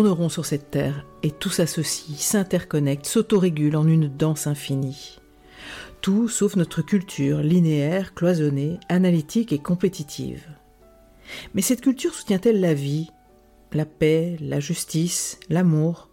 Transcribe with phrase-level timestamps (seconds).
[0.00, 5.20] Tout tourne rond sur cette terre et tout s'associe, s'interconnecte, s'autorégule en une danse infinie.
[6.00, 10.48] Tout sauf notre culture linéaire, cloisonnée, analytique et compétitive.
[11.52, 13.10] Mais cette culture soutient-elle la vie,
[13.74, 16.08] la paix, la justice, l'amour?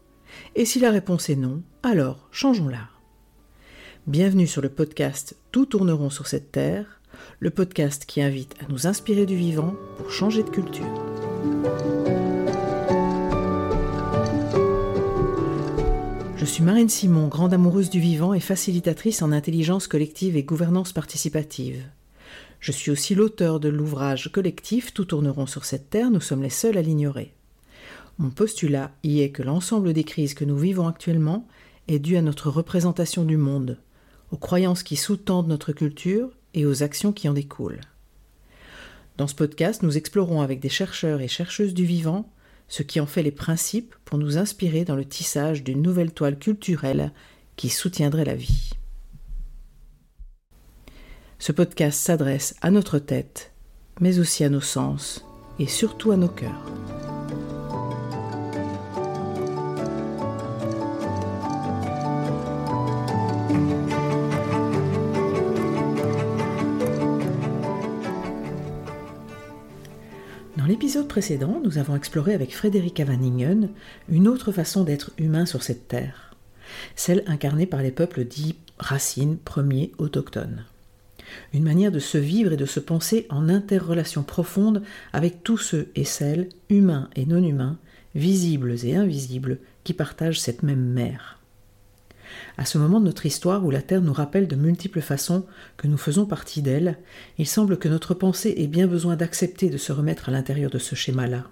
[0.56, 2.90] Et si la réponse est non, alors changeons-la.
[4.06, 7.00] Bienvenue sur le podcast Tout tourneront sur cette terre,
[7.40, 10.94] le podcast qui invite à nous inspirer du vivant pour changer de culture.
[16.48, 21.84] Suis Marine Simon, grande amoureuse du vivant et facilitatrice en intelligence collective et gouvernance participative.
[22.62, 26.50] Je suis aussi l'auteur de l'ouvrage collectif Tout tourneront sur cette terre, nous sommes les
[26.50, 27.34] seuls à l'ignorer.
[28.18, 31.48] Mon postulat y est que l'ensemble des crises que nous vivons actuellement
[31.90, 33.78] est dû à notre représentation du monde,
[34.32, 37.82] aux croyances qui sous-tendent notre culture et aux actions qui en découlent.
[39.18, 42.32] Dans ce podcast, nous explorons avec des chercheurs et chercheuses du vivant
[42.68, 46.38] ce qui en fait les principes pour nous inspirer dans le tissage d'une nouvelle toile
[46.38, 47.12] culturelle
[47.56, 48.72] qui soutiendrait la vie.
[51.40, 53.52] Ce podcast s'adresse à notre tête,
[54.00, 55.24] mais aussi à nos sens
[55.60, 56.97] et surtout à nos cœurs.
[70.78, 73.70] L'épisode précédent, nous avons exploré avec Frédéric Avaningen
[74.10, 76.36] une autre façon d'être humain sur cette terre,
[76.96, 80.66] celle incarnée par les peuples dits racines, premiers, autochtones.
[81.52, 84.84] Une manière de se vivre et de se penser en interrelation profonde
[85.14, 87.80] avec tous ceux et celles, humains et non humains,
[88.14, 91.37] visibles et invisibles, qui partagent cette même mer.
[92.58, 95.46] À ce moment de notre histoire où la Terre nous rappelle de multiples façons
[95.78, 96.98] que nous faisons partie d'elle,
[97.38, 100.80] il semble que notre pensée ait bien besoin d'accepter de se remettre à l'intérieur de
[100.80, 101.46] ce schéma-là.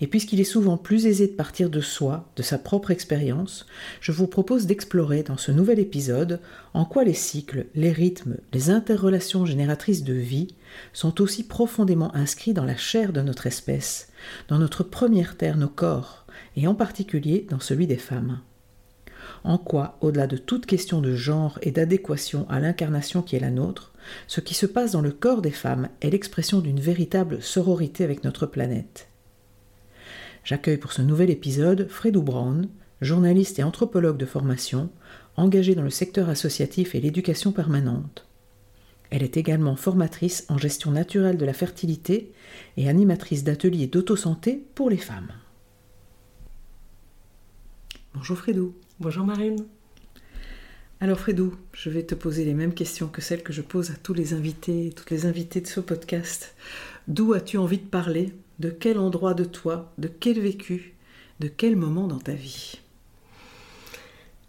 [0.00, 3.66] Et puisqu'il est souvent plus aisé de partir de soi, de sa propre expérience,
[4.00, 6.40] je vous propose d'explorer dans ce nouvel épisode
[6.74, 10.48] en quoi les cycles, les rythmes, les interrelations génératrices de vie
[10.92, 14.08] sont aussi profondément inscrits dans la chair de notre espèce,
[14.48, 16.26] dans notre première terre, nos corps,
[16.56, 18.40] et en particulier dans celui des femmes
[19.46, 23.50] en quoi, au-delà de toute question de genre et d'adéquation à l'incarnation qui est la
[23.50, 23.92] nôtre,
[24.26, 28.24] ce qui se passe dans le corps des femmes est l'expression d'une véritable sororité avec
[28.24, 29.08] notre planète.
[30.42, 32.68] J'accueille pour ce nouvel épisode Fredou Brown,
[33.00, 34.90] journaliste et anthropologue de formation,
[35.36, 38.26] engagée dans le secteur associatif et l'éducation permanente.
[39.10, 42.32] Elle est également formatrice en gestion naturelle de la fertilité
[42.76, 45.30] et animatrice d'ateliers d'autosanté pour les femmes.
[48.14, 48.74] Bonjour Fredou.
[48.98, 49.66] Bonjour Marine.
[51.00, 53.94] Alors Fredou, je vais te poser les mêmes questions que celles que je pose à
[53.94, 56.54] tous les invités, toutes les invitées de ce podcast.
[57.06, 58.32] D'où as-tu envie de parler?
[58.58, 59.92] De quel endroit de toi?
[59.98, 60.94] De quel vécu?
[61.40, 62.80] De quel moment dans ta vie?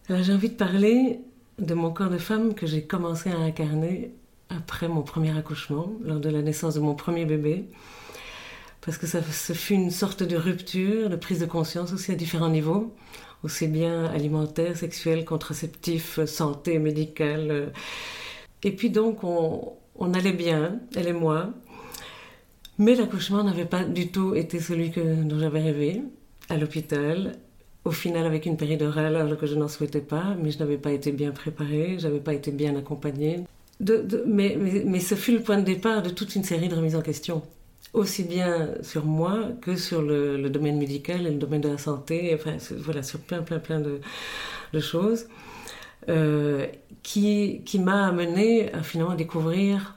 [0.08, 1.20] Alors j'ai envie de parler
[1.60, 4.12] de mon corps de femme que j'ai commencé à incarner
[4.48, 7.66] après mon premier accouchement, lors de la naissance de mon premier bébé.
[8.80, 12.16] Parce que ça, ce fut une sorte de rupture, de prise de conscience aussi à
[12.16, 12.96] différents niveaux
[13.44, 17.72] aussi bien alimentaire, sexuel, contraceptif, santé, médicale.
[18.64, 21.54] Et puis donc on, on allait bien, elle et moi.
[22.78, 26.04] Mais l'accouchement n'avait pas du tout été celui que, dont j'avais rêvé
[26.50, 27.38] à l'hôpital.
[27.86, 30.92] Au final, avec une péridurale alors que je n'en souhaitais pas, mais je n'avais pas
[30.92, 33.46] été bien préparée, je n'avais pas été bien accompagnée.
[34.26, 37.02] Mais, mais, ce fut le point de départ de toute une série de remises en
[37.02, 37.44] question
[37.98, 42.32] aussi bien sur moi que sur le, domaine médical et le domaine de la santé,
[42.36, 45.28] enfin voilà, sur plein plein plein de, choses,
[46.10, 46.68] euh,
[47.04, 49.96] qui, qui m'a amené à finalement découvrir,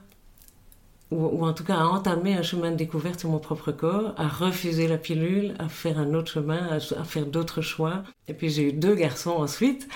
[1.11, 4.29] ou, en tout cas à entamer un chemin de découverte sur mon propre corps, à
[4.29, 8.05] refuser la pilule, à faire un autre chemin, à, à faire d'autres choix.
[8.29, 9.89] Et puis j'ai eu deux garçons ensuite,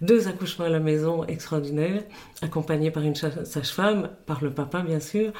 [0.00, 2.02] deux accouchements à la maison extraordinaires,
[2.42, 5.32] accompagnés par une sage-femme, par le papa bien sûr.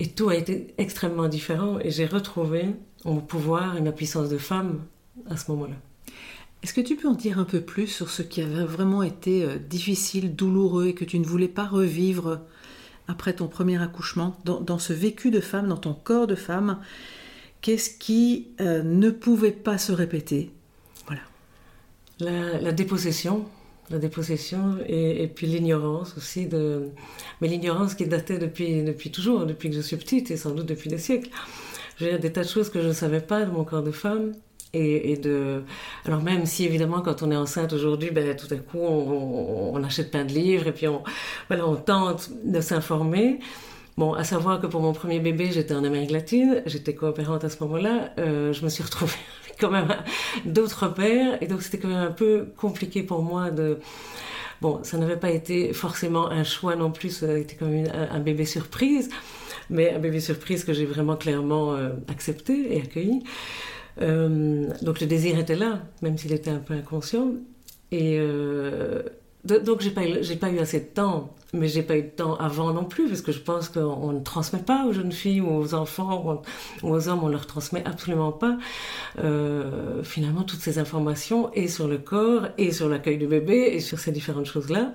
[0.00, 2.74] Et tout a été extrêmement différent et j'ai retrouvé
[3.04, 4.80] mon pouvoir et ma puissance de femme
[5.28, 5.76] à ce moment-là.
[6.62, 9.44] Est-ce que tu peux en dire un peu plus sur ce qui avait vraiment été
[9.44, 12.40] euh, difficile, douloureux et que tu ne voulais pas revivre
[13.08, 16.80] après ton premier accouchement, dans, ce vécu de femme, dans ton corps de femme?
[17.60, 20.50] Qu'est-ce qui euh, ne pouvait pas se répéter?
[21.06, 21.22] Voilà.
[22.60, 23.44] la dépossession,
[23.90, 26.90] la dépossession et, puis l'ignorance aussi de
[27.40, 30.66] mais l'ignorance qui datait depuis depuis toujours depuis que je suis petite et sans doute
[30.66, 31.30] depuis des siècles
[31.98, 34.32] j'ai des tas de choses que je ne savais pas de mon corps de femme
[34.72, 35.62] et, de
[36.04, 40.12] alors même si évidemment quand on est enceinte aujourd'hui ben tout à coup on, achète
[40.12, 41.02] plein de livres et puis on
[41.48, 43.40] voilà on tente de s'informer
[43.96, 47.50] Bon, à savoir que pour mon premier bébé, j'étais en Amérique latine, j'étais coopérante à
[47.50, 48.12] ce moment-là.
[48.18, 49.12] Euh, je me suis retrouvée
[49.60, 49.88] quand même
[50.44, 53.78] d'autres pères, et donc c'était quand même un peu compliqué pour moi de.
[54.60, 58.20] Bon, ça n'avait pas été forcément un choix non plus, ça a été comme un,
[58.20, 59.08] bébé surprise,
[59.70, 63.22] mais un bébé surprise que j'ai vraiment clairement euh, accepté et accueilli.
[64.02, 67.32] Euh, donc le désir était là, même s'il était un peu inconscient.
[67.90, 69.02] Et euh,
[69.44, 70.02] donc j'ai pas,
[70.40, 73.22] pas eu assez de temps, mais j'ai pas eu de temps avant non plus, parce
[73.22, 76.42] que je pense qu'on ne transmet pas aux jeunes filles ou aux enfants
[76.82, 78.56] ou aux hommes, on leur transmet absolument pas
[79.18, 83.80] euh, finalement toutes ces informations et sur le corps et sur l'accueil du bébé et
[83.80, 84.94] sur ces différentes choses-là.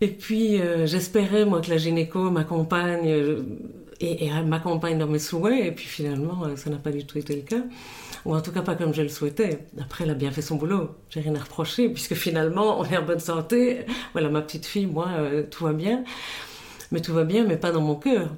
[0.00, 3.08] Et puis j'espérais moi que la gynéco m'accompagne
[4.00, 7.34] et, et m'accompagne dans mes souhaits, et puis finalement ça n'a pas du tout été
[7.36, 7.62] le cas
[8.26, 9.60] ou en tout cas pas comme je le souhaitais.
[9.80, 12.96] Après, elle a bien fait son boulot, j'ai rien à reprocher, puisque finalement, on est
[12.96, 13.86] en bonne santé.
[14.12, 16.02] Voilà, ma petite fille, moi, euh, tout va bien.
[16.90, 18.30] Mais tout va bien, mais pas dans mon cœur.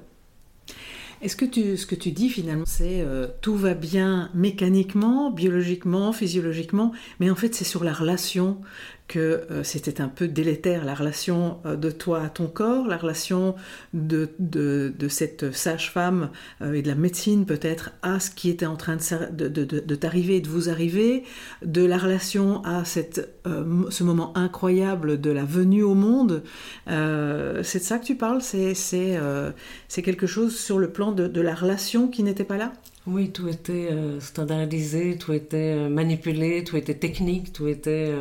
[1.21, 6.13] Est-ce que tu, ce que tu dis finalement, c'est euh, tout va bien mécaniquement, biologiquement,
[6.13, 8.61] physiologiquement, mais en fait c'est sur la relation
[9.09, 12.95] que euh, c'était un peu délétère, la relation euh, de toi à ton corps, la
[12.95, 13.55] relation
[13.93, 16.29] de, de, de cette sage-femme
[16.61, 18.97] et de la médecine peut-être à ce qui était en train
[19.31, 21.23] de, de t'arriver et de vous arriver,
[21.65, 26.43] de la relation à cette, ce moment incroyable de la venue au monde.
[26.87, 28.41] c'est de ça que tu parles?
[28.41, 32.71] C'est c'est quelque chose sur le plan de, la relation qui n'était pas là?
[33.07, 38.13] Oui, tout était euh, standardisé, tout était euh, manipulé, tout était technique, tout était...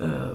[0.00, 0.34] Euh,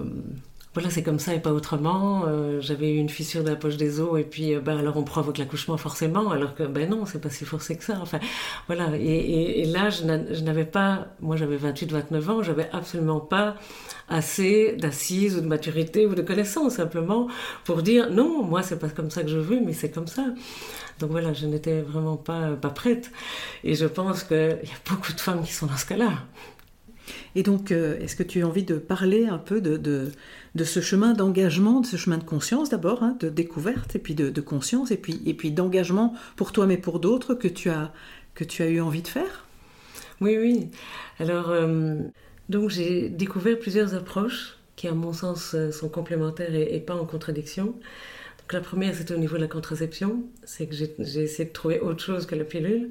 [0.74, 2.24] voilà, c'est comme ça et pas autrement.
[2.58, 5.38] J'avais eu une fissure de la poche des os et puis ben, alors on provoque
[5.38, 7.96] l'accouchement forcément, alors que ben non, c'est pas si forcé que ça.
[8.02, 8.18] Enfin,
[8.66, 8.88] voilà.
[8.96, 10.04] Et, là, je
[10.42, 13.54] n'avais pas, moi j'avais 28-29 ans, j'avais absolument pas
[14.08, 17.28] assez d'assises ou de maturité ou de connaissances simplement
[17.64, 20.26] pour dire non, moi c'est pas comme ça que je veux, mais c'est comme ça.
[20.98, 23.10] Donc voilà, je n'étais vraiment pas, pas prête.
[23.64, 24.40] Et je pense qu'il y
[24.72, 26.12] a beaucoup de femmes qui sont dans ce cas-là.
[27.34, 30.80] Et donc, euh, est-ce que tu as envie de parler un peu de, de, ce
[30.80, 34.90] chemin d'engagement, de ce chemin de conscience d'abord, hein, de découverte, et puis de, conscience,
[34.90, 37.92] et puis, et puis d'engagement pour toi mais pour d'autres que tu as,
[38.34, 39.46] que tu as eu envie de faire?
[40.20, 40.68] Oui, oui.
[41.18, 41.96] Alors, euh,
[42.48, 47.04] donc j'ai découvert plusieurs approches qui, à mon sens, euh, sont complémentaires et pas en
[47.04, 47.74] contradiction
[48.54, 52.02] la première, c'était au niveau de la contraception, c'est que j'ai essayé de trouver autre
[52.02, 52.90] chose que la pilule.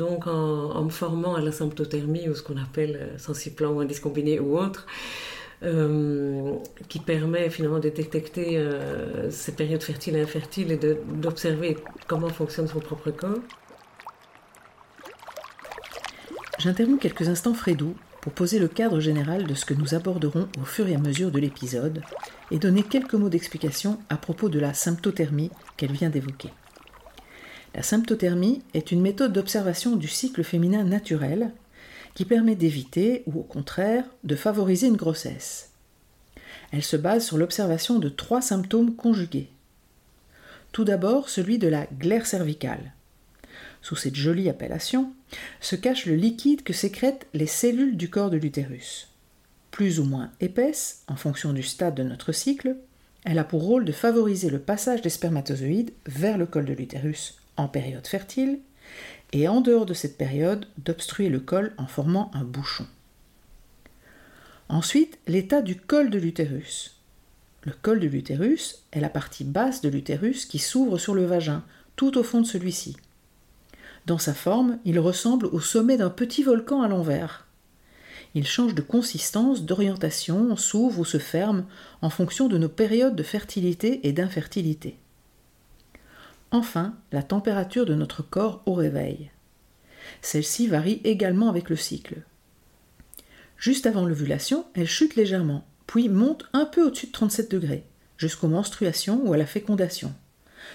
[0.00, 4.00] Donc en, me formant à la symptothermie ou ce qu'on appelle euh, sensiplan ou indice
[4.00, 4.86] combiné ou autre,
[5.62, 6.54] euh,
[6.88, 10.80] qui permet finalement de détecter euh, ces périodes fertiles et infertiles et
[11.20, 11.76] d'observer
[12.06, 13.42] comment fonctionne son propre corps.
[16.58, 20.64] J'interromps quelques instants Frédou pour poser le cadre général de ce que nous aborderons au
[20.64, 22.00] fur et à mesure de l'épisode
[22.50, 26.48] et donner quelques mots d'explication à propos de la symptothermie qu'elle vient d'évoquer.
[27.74, 31.52] La symptothermie est une méthode d'observation du cycle féminin naturel
[32.14, 35.70] qui permet d'éviter ou au contraire de favoriser une grossesse.
[36.72, 39.50] Elle se base sur l'observation de trois symptômes conjugués.
[40.72, 42.92] Tout d'abord celui de la glaire cervicale,
[43.82, 45.12] sous cette jolie appellation,
[45.60, 49.08] se cache le liquide que sécrètent les cellules du corps de l'utérus.
[49.70, 52.76] Plus ou moins épaisse, en fonction du stade de notre cycle,
[53.24, 57.39] elle a pour rôle de favoriser le passage des spermatozoïdes vers le col de l'utérus
[57.60, 58.60] en période fertile,
[59.32, 62.86] et en dehors de cette période, d'obstruer le col en formant un bouchon.
[64.68, 67.00] Ensuite, l'état du col de l'utérus.
[67.64, 71.64] Le col de l'utérus est la partie basse de l'utérus qui s'ouvre sur le vagin,
[71.96, 72.96] tout au fond de celui-ci.
[74.06, 77.46] Dans sa forme, il ressemble au sommet d'un petit volcan à l'envers.
[78.34, 81.66] Il change de consistance, d'orientation, s'ouvre ou se ferme
[82.00, 84.99] en fonction de nos périodes de fertilité et d'infertilité.
[86.52, 89.30] Enfin, la température de notre corps au réveil.
[90.20, 92.22] Celle-ci varie également avec le cycle.
[93.56, 97.84] Juste avant l'ovulation, elle chute légèrement, puis monte un peu au-dessus de 37 degrés,
[98.16, 100.12] jusqu'aux menstruations ou à la fécondation.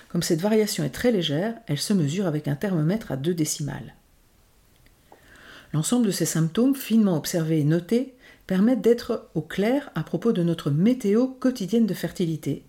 [0.10, 3.96] Comme cette variation est très légère, elle se mesure avec un thermomètre à deux décimales.
[5.74, 8.13] L'ensemble de ces symptômes finement observés et notés
[8.48, 12.63] permettent d'être au clair à propos de notre météo quotidienne de fertilité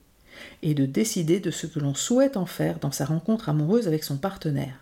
[0.63, 4.05] et de décider de ce que l'on souhaite en faire dans sa rencontre amoureuse avec
[4.05, 4.79] son partenaire.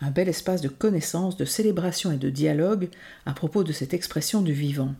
[0.00, 2.88] Un bel espace de connaissance, de célébration et de dialogue
[3.26, 4.94] à propos de cette expression du vivant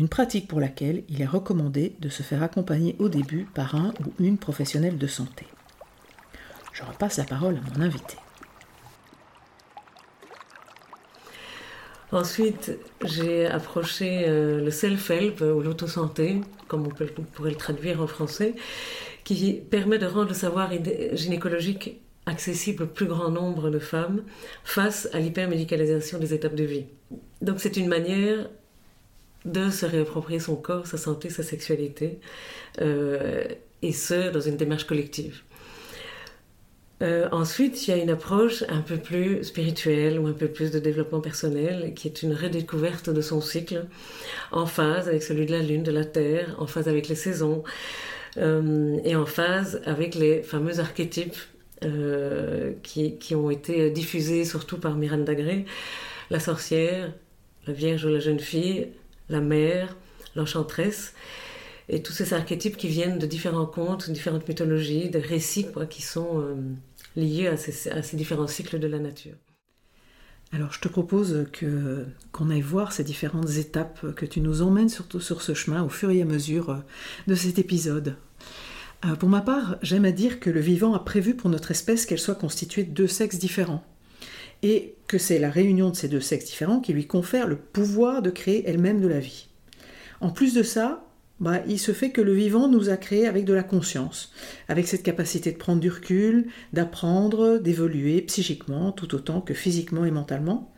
[0.00, 3.92] une pratique pour laquelle il est recommandé de se faire accompagner au début par un
[4.00, 5.46] ou une professionnelle de santé.
[6.72, 8.16] Je repasse la parole à mon invité.
[12.12, 18.54] Ensuite, j'ai approché euh, le self-help ou l'autosanté, comme on, pourrait le traduire en français,
[19.22, 20.70] qui permet de rendre le savoir
[21.12, 24.22] gynécologique accessible au plus grand nombre de femmes
[24.64, 26.84] face à l'hypermédicalisation des étapes de vie.
[27.42, 28.48] Donc c'est une manière
[29.44, 32.18] de se réapproprier son corps, sa santé, sa sexualité,
[32.80, 33.44] euh,
[33.82, 35.42] et ce, dans une démarche collective.
[37.02, 40.70] Euh, ensuite, il y a une approche un peu plus spirituelle ou un peu plus
[40.70, 43.86] de développement personnel, qui est une redécouverte de son cycle,
[44.52, 47.62] en phase avec celui de la Lune, de la Terre, en phase avec les saisons,
[48.36, 51.36] euh, et en phase avec les fameux archétypes
[51.84, 55.64] euh, qui, qui, ont été diffusés surtout par Miranda Gray,
[56.28, 57.12] la sorcière,
[57.66, 58.88] la vierge ou la jeune fille,
[59.30, 59.96] la mère,
[60.36, 61.14] l'enchanteresse,
[61.88, 66.44] et tous ces archétypes qui viennent de différents contes, différentes mythologies, des récits qui sont
[67.16, 69.36] liés à ces, différents cycles de la nature.
[70.52, 74.88] Alors je te propose que qu'on aille voir ces différentes étapes, que tu nous emmènes
[74.88, 76.82] surtout sur ce chemin au fur et à mesure
[77.28, 78.16] de cet épisode.
[79.04, 82.04] Euh, pour ma part, j'aime à dire que le vivant a prévu pour notre espèce
[82.04, 83.84] qu'elle soit constituée de deux sexes différents,
[84.62, 88.22] et que c'est la réunion de ces deux sexes différents qui lui confère le pouvoir
[88.22, 89.48] de créer elle-même de la vie.
[90.20, 91.04] En plus de ça,
[91.40, 94.32] bah, il se fait que le vivant nous a créés avec de la conscience,
[94.68, 100.10] avec cette capacité de prendre du recul, d'apprendre, d'évoluer psychiquement tout autant que physiquement et
[100.10, 100.72] mentalement.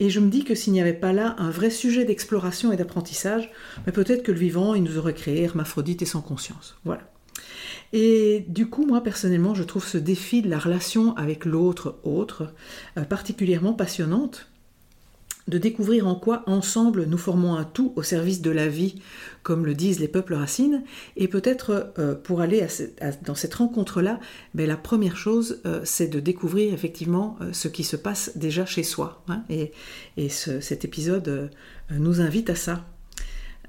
[0.00, 2.76] Et je me dis que s'il n'y avait pas là un vrai sujet d'exploration et
[2.76, 3.50] d'apprentissage,
[3.86, 6.76] bah, peut-être que le vivant, il nous aurait créé hermaphrodite et sans conscience.
[6.84, 7.02] Voilà.
[7.92, 12.54] Et du coup, moi personnellement, je trouve ce défi de la relation avec l'autre autre
[12.96, 14.49] euh, particulièrement passionnante,
[15.48, 19.00] de découvrir en quoi ensemble nous formons un tout au service de la vie,
[19.42, 20.82] comme le disent les peuples racines,
[21.16, 22.66] et peut-être euh, pour aller
[23.24, 24.20] dans cette rencontre-là,
[24.54, 28.82] ben, la première chose, euh, c'est de découvrir effectivement ce qui se passe déjà chez
[28.82, 29.22] soi.
[29.28, 29.42] Hein.
[29.48, 29.72] et,
[30.28, 31.50] cet épisode
[31.90, 32.84] nous invite à ça.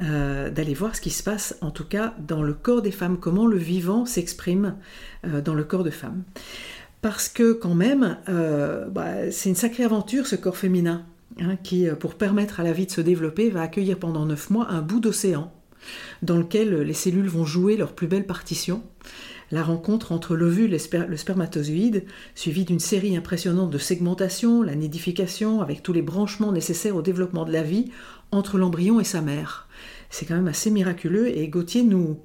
[0.03, 3.19] Euh, d'aller voir ce qui se passe, en tout cas dans le corps des femmes,
[3.19, 4.75] comment le vivant s'exprime
[5.27, 6.23] euh, dans le corps de femmes.
[7.03, 11.05] Parce que quand même, euh, bah, c'est une sacrée aventure ce corps féminin,
[11.39, 14.69] hein, qui, pour permettre à la vie de se développer, va accueillir pendant neuf mois
[14.69, 15.51] un bout d'océan,
[16.21, 18.83] dans lequel les cellules vont jouer leur plus belle partition.
[19.51, 25.61] La rencontre entre l'ovule et le spermatozoïde, suivie d'une série impressionnante de segmentation, la nidification,
[25.61, 27.91] avec tous les branchements nécessaires au développement de la vie,
[28.31, 29.67] entre l'embryon et sa mère.
[30.09, 32.17] C'est quand même assez miraculeux et Gauthier nous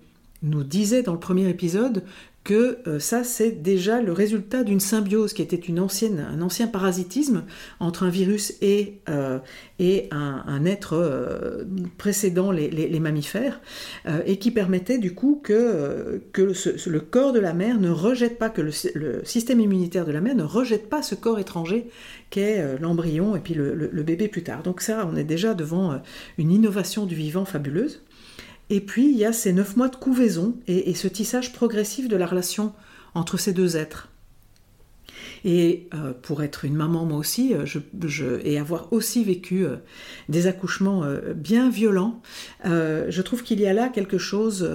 [0.42, 2.04] disait dans le premier épisode
[2.46, 6.68] que euh, ça c'est déjà le résultat d'une symbiose qui était une ancienne, un ancien
[6.68, 7.42] parasitisme
[7.80, 9.40] entre un virus et, euh,
[9.80, 11.64] un, être euh,
[11.98, 13.60] précédant les, mammifères
[14.24, 18.62] et qui permettait du coup que, le corps de la mère ne rejette pas, que
[18.62, 21.90] le, système immunitaire de la mère ne rejette pas ce corps étranger
[22.30, 24.62] qu'est l'embryon et puis le, bébé plus tard.
[24.62, 26.00] Donc ça, on est déjà devant
[26.38, 28.02] une innovation du vivant fabuleuse.
[28.70, 32.16] Et puis, il y a ces neuf mois de couvaison et, ce tissage progressif de
[32.16, 32.72] la relation
[33.14, 34.08] entre ces deux êtres.
[35.44, 39.76] Et euh, pour être une maman, moi aussi, euh, je, et avoir aussi vécu euh,
[40.28, 41.04] des accouchements
[41.34, 42.20] bien violents,
[42.64, 44.68] je trouve qu'il y a là quelque chose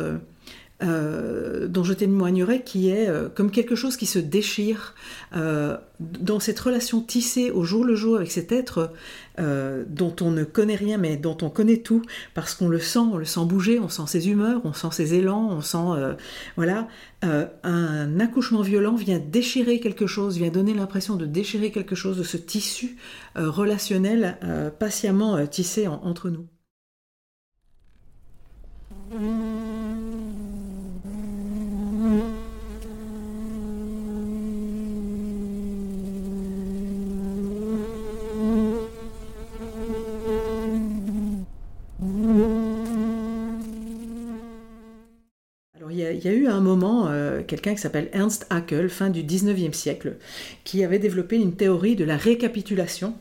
[0.84, 4.96] euh, dont je témoignerai qui est euh, comme quelque chose qui se déchire
[5.36, 8.92] euh, dans cette relation tissée au jour le jour avec cet être
[9.38, 12.04] dont on ne connaît rien mais dont on connaît tout
[12.36, 15.14] parce qu'on le sent, on le sent bouger, on sent ses humeurs, on sent ses
[15.16, 16.16] élans, on sent
[16.56, 16.88] voilà
[17.22, 22.24] un accouchement violent vient déchirer quelque chose, vient donner l'impression de déchirer quelque chose de
[22.24, 22.98] ce tissu
[23.36, 24.38] relationnel
[24.80, 26.48] patiemment tissé entre nous.
[46.14, 49.24] Il y a eu à un moment euh, quelqu'un qui s'appelle Ernst Haeckel, fin du
[49.24, 50.18] 19e siècle,
[50.64, 53.14] qui avait développé une théorie de la récapitulation,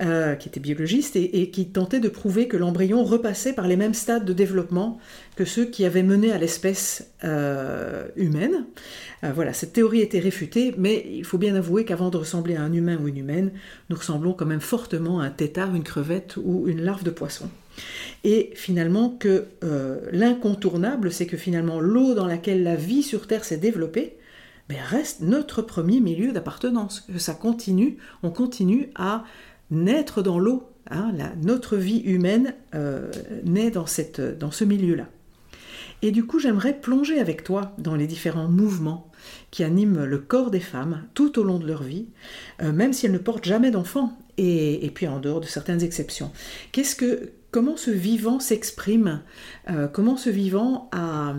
[0.00, 3.94] euh, qui était biologiste, et, qui tentait de prouver que l'embryon repassait par les mêmes
[3.94, 4.98] stades de développement
[5.36, 8.66] que ceux qui avaient mené à l'espèce euh, humaine.
[9.22, 12.72] voilà, cette théorie était réfutée, mais il faut bien avouer qu'avant de ressembler à un
[12.72, 13.52] humain ou une humaine,
[13.88, 17.48] nous ressemblons quand même fortement à un tétard, une crevette ou une larve de poisson.
[18.22, 23.44] Et finalement que euh, l'incontournable, c'est que finalement l'eau dans laquelle la vie sur Terre
[23.44, 24.16] s'est développée,
[24.68, 27.00] ben, reste notre premier milieu d'appartenance.
[27.00, 29.24] Que ça continue, on continue à
[29.70, 30.70] naître dans l'eau.
[30.90, 33.10] Hein, notre vie humaine euh,
[33.44, 35.08] naît dans, cette, dans ce milieu-là.
[36.02, 39.10] Et du coup, j'aimerais plonger avec toi dans les différents mouvements
[39.50, 42.08] qui animent le corps des femmes tout au long de leur vie,
[42.60, 46.30] euh, même si elles ne portent jamais d'enfants, et, puis en dehors de certaines exceptions.
[47.50, 49.22] Comment ce vivant s'exprime,
[49.70, 51.36] euh, comment ce vivant a,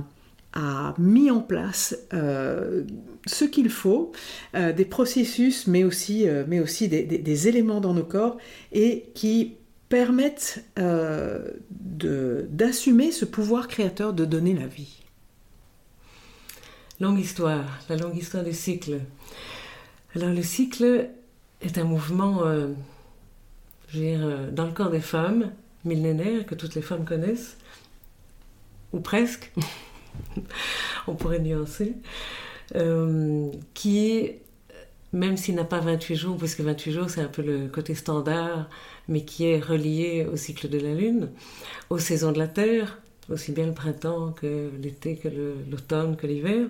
[0.55, 4.11] a mis en place ce qu'il faut,
[4.53, 8.37] des processus, mais aussi, mais aussi des, éléments dans nos corps,
[8.71, 9.55] et qui
[9.89, 10.65] permettent
[11.69, 15.01] d'assumer ce pouvoir créateur de donner la vie.
[17.01, 19.01] Longue histoire, la longue histoire du cycle.
[20.15, 21.09] Alors le cycle
[21.61, 22.69] est un mouvement, euh,
[23.89, 25.51] je veux dire, euh, dans le corps des femmes,
[25.83, 27.57] millénaire, que toutes les femmes connaissent,
[28.93, 29.51] ou presque,
[31.07, 31.93] on pourrait nuancer,
[32.75, 34.31] euh, qui,
[35.13, 38.69] même s'il n'a pas 28 jours, puisque 28 jours c'est un peu le côté standard,
[39.07, 41.29] mais qui est relié au cycle de la Lune,
[41.89, 45.29] aux saisons de la Terre, aussi bien le printemps que l'été, que
[45.69, 46.67] l'automne, que l'hiver,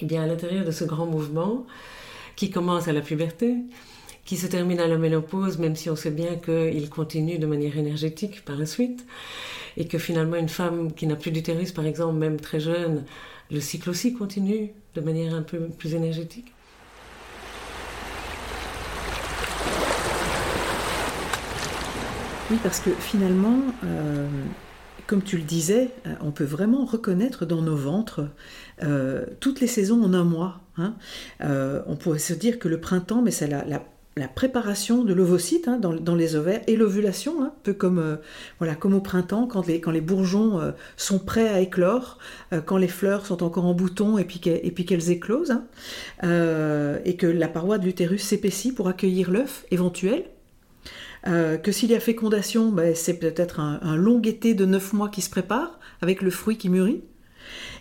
[0.00, 1.66] et eh bien, à l'intérieur de ce grand mouvement,
[2.36, 3.56] qui commence à la puberté,
[4.28, 7.78] qui se termine à la ménopause, même si on sait bien qu'il continue de manière
[7.78, 9.06] énergétique par la suite,
[9.78, 13.04] et que finalement une femme qui n'a plus d'utérus, par exemple, même très jeune,
[13.50, 16.52] le cycle aussi continue de manière un peu plus énergétique.
[22.50, 24.28] Oui, parce que finalement, euh,
[25.06, 28.28] comme tu le disais, euh, on peut vraiment reconnaître dans nos ventres
[28.82, 30.60] euh, toutes les saisons en un mois.
[30.76, 30.96] Hein.
[31.86, 33.64] On pourrait se dire que le printemps, mais c'est la,
[34.26, 38.18] préparation de l'ovocyte hein, dans, les ovaires et l'ovulation, hein, un peu comme,
[38.58, 42.18] voilà, comme au printemps, quand les, bourgeons sont prêts à éclore,
[42.66, 45.60] quand les fleurs sont encore en bouton et puis qu'elles éclosent,
[46.22, 50.24] et que la paroi de l'utérus s'épaissit pour accueillir l'œuf éventuel.
[51.26, 55.08] Euh, que s'il y a fécondation, ben, c'est peut-être un, long été de neuf mois
[55.08, 57.02] qui se prépare, avec le fruit qui mûrit.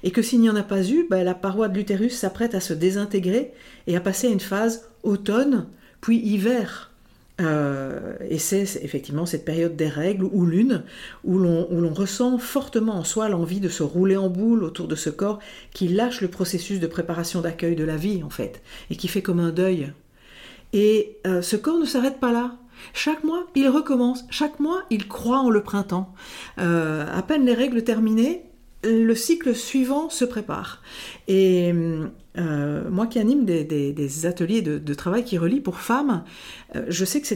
[0.03, 2.59] Et que s'il n'y en a pas eu, ben, la paroi de l'utérus s'apprête à
[2.59, 3.53] se désintégrer
[3.85, 5.67] et à passer à une phase automne,
[6.01, 6.91] puis hiver.
[7.39, 10.83] Euh, et c'est effectivement cette période des règles ou lune
[11.23, 15.11] où l'on ressent fortement en soi l'envie de se rouler en boule autour de ce
[15.11, 15.37] corps
[15.71, 19.21] qui lâche le processus de préparation d'accueil de la vie en fait et qui fait
[19.21, 19.91] comme un deuil.
[20.73, 22.55] Et euh, ce corps ne s'arrête pas là.
[22.93, 24.25] Chaque mois, il recommence.
[24.29, 26.13] Chaque mois, il croit en le printemps.
[26.59, 28.43] Euh, à peine les règles terminées,
[28.83, 30.81] le cycle suivant se prépare.
[31.27, 31.73] Et
[32.37, 36.23] euh, moi qui anime des, ateliers de, travail qui relient pour femmes,
[36.75, 37.27] euh, je sais que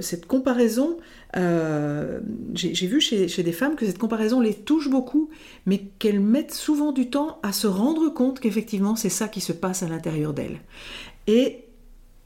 [0.00, 0.98] cette, comparaison,
[1.34, 5.30] j'ai vu chez, des femmes que cette comparaison les touche beaucoup,
[5.66, 9.52] mais qu'elles mettent souvent du temps à se rendre compte qu'effectivement c'est ça qui se
[9.52, 10.60] passe à l'intérieur d'elles.
[11.26, 11.64] Et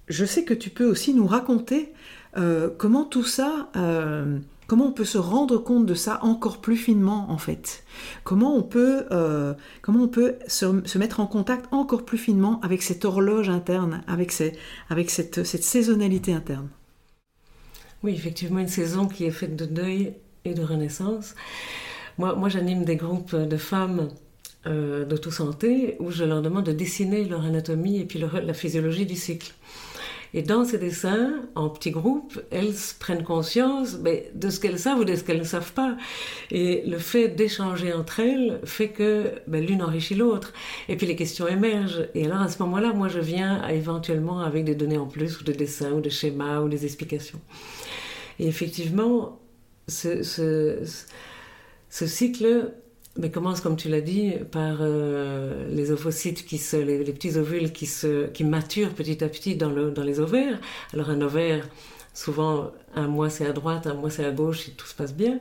[0.09, 1.93] je sais que tu peux aussi nous raconter
[2.37, 6.77] euh, comment tout ça, euh, comment on peut se rendre compte de ça encore plus
[6.77, 7.85] finement en fait?
[8.25, 9.55] Comment on peut, euh,
[10.47, 16.69] se, mettre en contact encore plus finement avec cette horloge interne, avec, cette, saisonnalité interne?
[18.03, 21.35] Oui, effectivement, une saison qui est faite de deuil et de renaissance.
[22.19, 24.09] Moi, moi j'anime des groupes de femmes
[24.67, 29.53] d'auto-santé où je leur demande de dessiner leur anatomie et puis la physiologie du cycle.
[30.37, 34.99] Et dans ces dessins, en petits groupes, elles prennent conscience ben, de ce qu'elles savent
[34.99, 35.97] ou de ce qu'elles ne savent pas.
[36.51, 40.53] Et le fait d'échanger entre elles fait que ben, l'une enrichit l'autre.
[40.89, 42.09] Et puis les questions émergent.
[42.17, 45.45] Et alors à ce moment-là, moi je viens éventuellement avec des données en plus, ou
[45.45, 47.41] des dessins, ou des schémas, ou des explications.
[48.41, 49.41] Et effectivement,
[49.87, 50.83] ce
[51.89, 52.73] cycle
[53.17, 58.27] mais commence, comme tu l'as dit, par euh, les ovocytes, les, petits ovules qui, se,
[58.27, 60.59] qui maturent petit à petit dans, le, dans les ovaires.
[60.93, 61.69] Alors un ovaire,
[62.13, 65.15] souvent un mois c'est à droite, un mois c'est à gauche, et tout se passe
[65.15, 65.39] bien.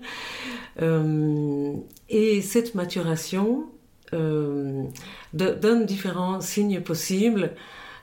[0.81, 1.73] Euh,
[2.09, 3.65] et cette maturation
[4.13, 4.83] euh,
[5.33, 7.51] donne différents signes possibles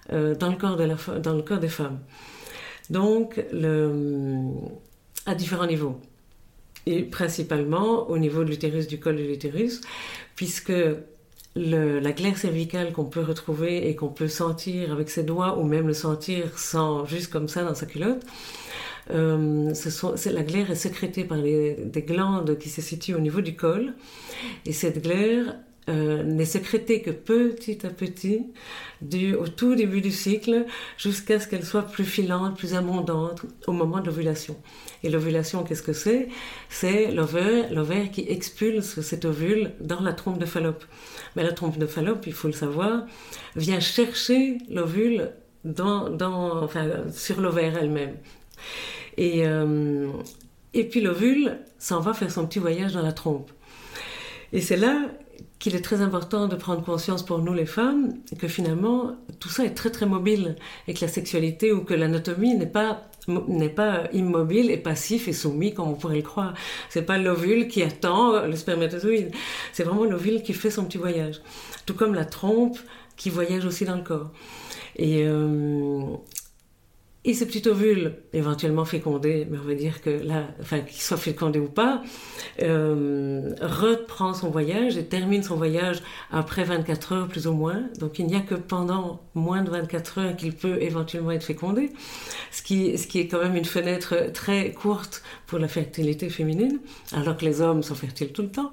[0.08, 2.00] dans, le corps de la, dans le corps des femmes.
[2.88, 3.38] Donc,
[5.26, 6.00] à différents niveaux
[6.90, 9.80] et principalement au niveau de l'utérus, du col de l'utérus,
[10.36, 10.72] puisque
[11.56, 15.86] la glaire cervicale qu'on peut retrouver et qu'on peut sentir avec ses doigts ou même
[15.86, 18.22] le sentir sans juste comme ça dans sa culotte,
[19.10, 19.72] euh,
[20.26, 23.94] la glaire est sécrétée par des glandes qui se situent au niveau du col.
[24.66, 25.56] Et cette glaire
[25.90, 28.46] euh, n'est sécrétée que petit à petit
[29.02, 30.64] du, au tout début du cycle
[30.96, 34.56] jusqu'à ce qu'elle soit plus filante, plus abondante au moment de l'ovulation.
[35.02, 36.28] Et l'ovulation, qu'est-ce que c'est?
[36.68, 40.84] C'est l'ovaire qui expulse cet ovule dans la trompe de Fallope.
[41.34, 43.06] Mais la trompe de Fallope, il faut le savoir,
[43.56, 45.32] vient chercher l'ovule
[47.12, 48.16] sur l'ovaire elle-même.
[49.18, 50.08] Euh,
[50.72, 53.50] et puis l'ovule s'en va faire son petit voyage dans la trompe.
[54.52, 55.10] Et c'est là
[55.60, 59.64] qu'il est très important de prendre conscience pour nous les femmes que finalement tout ça
[59.64, 60.56] est très très mobile
[60.88, 65.32] et que la sexualité ou que l'anatomie n'est pas n'est pas immobile et passif et
[65.34, 66.54] soumis comme on pourrait le croire.
[66.88, 69.30] C'est pas l'ovule qui attend le spermatozoïde.
[69.72, 71.42] C'est vraiment l'ovule qui fait son petit voyage.
[71.84, 72.78] Tout comme la trompe
[73.16, 74.30] qui voyage aussi dans le corps.
[74.98, 76.16] Euh,
[77.22, 81.18] et ce petit ovule, éventuellement fécondé, mais on va dire que là, enfin, qu'il soit
[81.18, 82.02] fécondé ou pas,
[82.62, 87.82] euh, reprend son voyage et termine son voyage après 24 heures plus ou moins.
[87.98, 91.92] Donc il n'y a que pendant moins de 24 heures qu'il peut éventuellement être fécondé,
[92.50, 96.78] ce qui, ce qui est quand même une fenêtre très courte pour la fertilité féminine,
[97.12, 98.72] alors que les hommes sont fertiles tout le temps.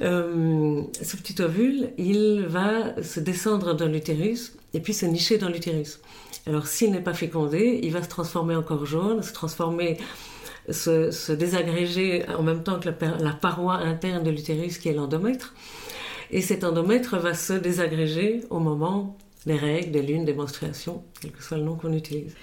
[0.00, 5.48] Euh, ce petit ovule, il va se descendre dans l'utérus et puis se nicher dans
[5.48, 6.00] l'utérus.
[6.46, 9.98] Alors s'il n'est pas fécondé, il va se transformer en corps jaune, se transformer,
[10.70, 15.54] se, désagréger en même temps que la, paroi interne de l'utérus qui est l'endomètre.
[16.30, 21.30] Et cet endomètre va se désagréger au moment des règles, des lunes, des menstruations, quel
[21.30, 22.34] que soit le nom qu'on utilise.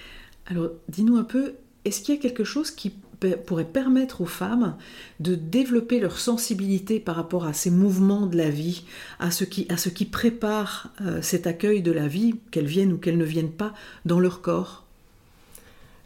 [0.46, 2.94] Alors dis-nous un peu, est-ce qu'il y a quelque chose qui
[3.32, 4.76] pourrait permettre aux femmes
[5.20, 8.84] de développer leur sensibilité par rapport à ces mouvements de la vie,
[9.18, 12.92] à ce qui, à ce qui prépare euh, cet accueil de la vie, qu'elles viennent
[12.92, 13.72] ou qu'elles ne viennent pas,
[14.04, 14.84] dans leur corps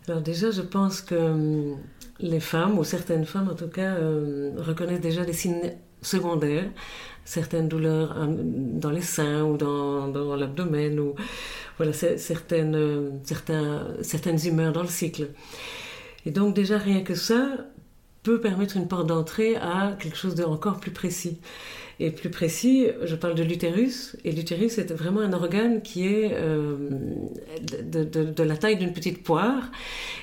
[0.09, 1.77] Alors déjà, je pense que hum,
[2.21, 6.71] les femmes, ou certaines femmes en tout cas, hum, reconnaissent déjà des signes secondaires,
[7.25, 11.15] certaines douleurs hum, dans les seins ou dans, dans l'abdomen, ou
[11.77, 15.29] voilà, certaines, certains, certaines humeurs dans le cycle.
[16.27, 17.49] Et donc déjà rien que ça
[18.23, 21.39] peut permettre une porte d'entrée à quelque chose d'encore plus précis.
[22.01, 26.31] Et plus précis, je parle de l'utérus, et l'utérus est vraiment un organe qui est
[26.33, 26.77] euh,
[27.83, 29.71] de, la taille d'une petite poire,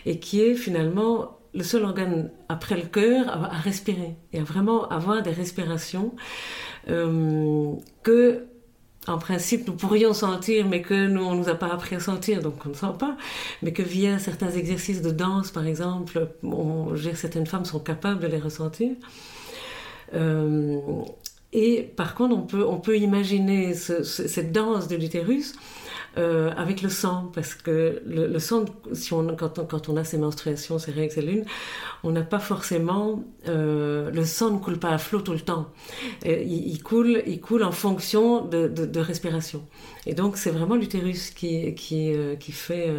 [0.06, 4.88] et qui est finalement le seul organe après le cœur à, respirer, et à vraiment
[4.88, 6.16] avoir des respirations
[6.90, 8.46] euh, que
[9.08, 12.42] en principe, nous pourrions sentir, mais que nous, on nous a pas appris à sentir,
[12.42, 13.16] donc on ne sent pas,
[13.62, 16.30] mais que via certains exercices de danse, par exemple,
[17.16, 18.92] certaines femmes sont capables de les ressentir.
[20.14, 20.80] Euh,
[21.58, 25.54] et par contre, on peut, on peut imaginer cette danse de l'utérus
[26.18, 28.66] euh, avec le sang, parce que le, sang,
[29.38, 31.46] quand, on, quand, on, a ces menstruations, ces règles, ces lunes,
[32.04, 35.70] on n'a pas forcément, euh, le sang ne coule pas à flot tout le temps.
[36.26, 39.66] il, coule, il coule en fonction de, de, respiration.
[40.06, 42.94] Et donc c'est vraiment l'utérus qui, qui, euh, qui, fait,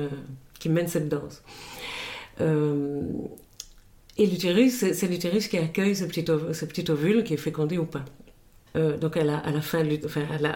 [0.58, 1.42] qui mène cette danse.
[2.40, 7.84] et l'utérus, c'est l'utérus qui accueille ce petit, ce petit ovule qui est fécondé ou
[7.84, 8.04] pas.
[9.00, 9.84] Donc à la, fin,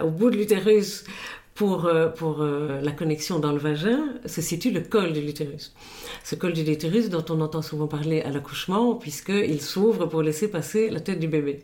[0.03, 1.05] au bout de l'utérus,
[1.61, 5.75] pour, euh, pour euh, la connexion dans le vagin se situe le col de l'utérus.
[6.25, 10.49] Ce col de l'utérus dont on entend souvent parler à l'accouchement, puisqu'il s'ouvre pour laisser
[10.49, 11.61] passer la tête du bébé.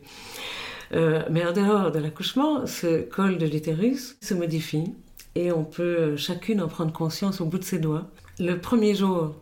[0.93, 4.93] Euh, mais en dehors de l'accouchement, ce col de l'utérus se modifie
[5.33, 8.07] et on peut chacune en prendre conscience au bout de ses doigts.
[8.39, 9.33] Le premier jour,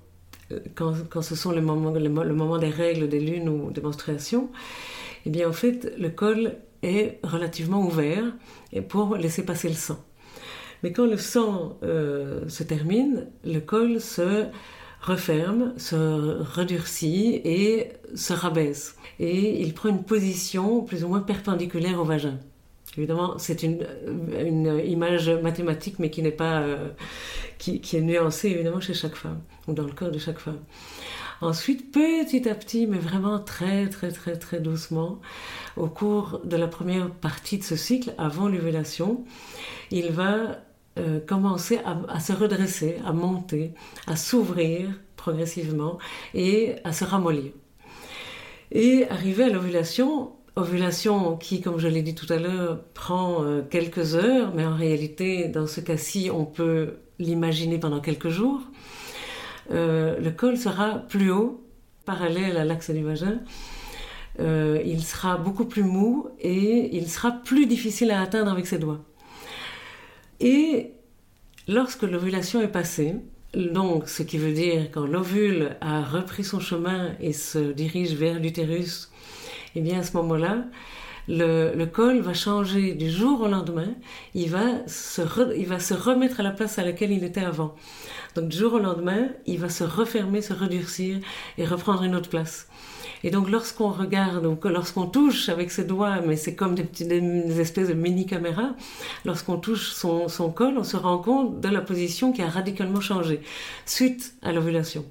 [0.76, 4.50] quand, quand ce sont les moments, le, moment des règles, des lunes ou des menstruations,
[5.26, 8.24] eh bien en fait, le col est relativement ouvert
[8.72, 9.98] et pour laisser passer le sang.
[10.84, 14.46] Mais quand le sang euh, se termine, le col se
[15.02, 18.96] referme, se redurcit et se rabaisse.
[19.20, 22.38] Et il prend une position plus ou moins perpendiculaire au vagin.
[22.98, 23.86] Évidemment, c'est une,
[24.86, 26.90] image mathématique, mais qui n'est pas, euh,
[27.58, 30.60] qui, est nuancée évidemment chez chaque femme ou dans le corps de chaque femme.
[31.42, 35.20] Ensuite, petit à petit, mais vraiment très très très très doucement,
[35.76, 39.26] au cours de la première partie de ce cycle, avant l'ovulation,
[39.92, 40.60] il va
[40.98, 43.74] euh, commencer à, se redresser, à monter,
[44.08, 45.98] à s'ouvrir progressivement
[46.34, 47.52] et à se ramollir.
[48.72, 53.62] Et arriver à l'ovulation, ovulation qui, comme je l'ai dit tout à l'heure, prend euh,
[53.62, 58.62] quelques heures, mais en réalité, dans ce cas-ci, on peut l'imaginer pendant quelques jours.
[59.72, 61.64] Euh, le col sera plus haut,
[62.06, 63.40] parallèle à l'axe du vagin.
[64.40, 69.02] il sera beaucoup plus mou et il sera plus difficile à atteindre avec ses doigts.
[70.40, 70.92] Et
[71.68, 73.16] lorsque l'ovulation est passée,
[73.56, 78.40] donc ce qui veut dire quand l'ovule a repris son chemin et se dirige vers
[78.40, 79.10] l'utérus,
[79.76, 80.66] et eh bien à ce moment-là,
[81.28, 83.94] le, col va changer du jour au lendemain,
[84.34, 87.76] il va se remettre à la place à laquelle il était avant.
[88.36, 91.20] Donc du jour au lendemain, il va se refermer, se redurcir
[91.58, 92.68] et reprendre une autre place.
[93.24, 97.88] Et donc lorsqu'on regarde ou lorsqu'on touche avec ses doigts, mais c'est comme des, espèces
[97.88, 98.76] de mini-caméras,
[99.24, 103.40] lorsqu'on touche son col, on se rend compte de la position qui a radicalement changé
[103.86, 105.06] suite à l'ovulation.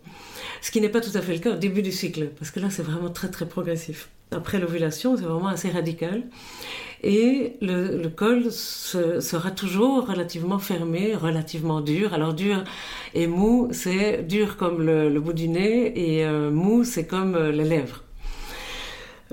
[0.61, 2.61] Ce qui n'est pas tout à fait le cas au début du cycle, parce que
[2.61, 4.11] là c'est vraiment très très progressif.
[4.35, 6.25] Après l'ovulation, c'est vraiment assez radical.
[7.03, 12.15] Et le, col sera toujours relativement fermé, relativement dur.
[12.15, 12.65] Alors dur
[13.13, 17.53] et mou, c'est dur comme le, bout du nez et euh, mou, c'est comme euh,
[17.53, 18.05] les lèvres.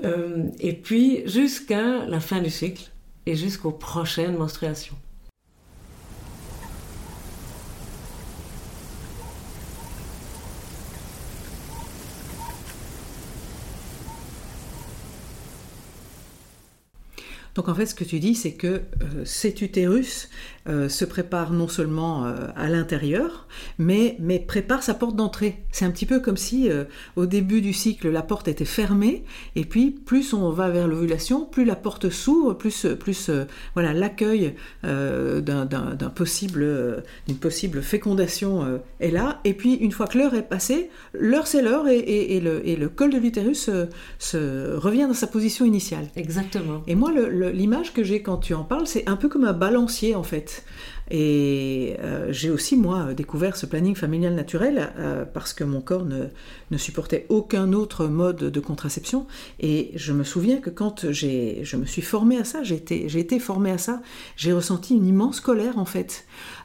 [0.04, 2.90] Euh, et puis jusqu'à la fin du cycle
[3.24, 4.96] et jusqu'aux prochaines menstruations.
[17.54, 18.80] Donc en fait, ce que tu dis, c'est que euh,
[19.24, 20.30] cet utérus
[20.68, 23.46] euh, se prépare non seulement euh, à l'intérieur,
[23.78, 25.58] mais, mais prépare sa porte d'entrée.
[25.70, 26.70] C'est un petit peu comme si
[27.16, 29.24] au début du cycle, la porte était fermée,
[29.56, 33.30] et puis plus on va vers l'ovulation, plus la porte s'ouvre, plus, plus
[33.74, 39.40] voilà l'accueil d'un possible, d'une possible fécondation est là.
[39.44, 42.76] Et puis une fois que l'heure est passée, l'heure c'est l'heure, et, et, le, et,
[42.76, 43.70] le, col de l'utérus
[44.18, 46.08] se, revient dans sa position initiale.
[46.16, 46.82] Exactement.
[46.86, 49.52] Et moi, le, l'image que j'ai quand tu en parles, c'est un peu comme un
[49.52, 50.64] balancier en fait.
[51.10, 56.06] Et euh, j'ai aussi, moi, découvert ce planning familial naturel euh, parce que mon corps
[56.06, 56.26] ne,
[56.70, 59.26] ne, supportait aucun autre mode de contraception.
[59.60, 63.38] Et je me souviens que quand je me suis formée à ça, j'ai été, été
[63.38, 64.00] formée à ça,
[64.36, 66.24] j'ai ressenti une immense colère en fait.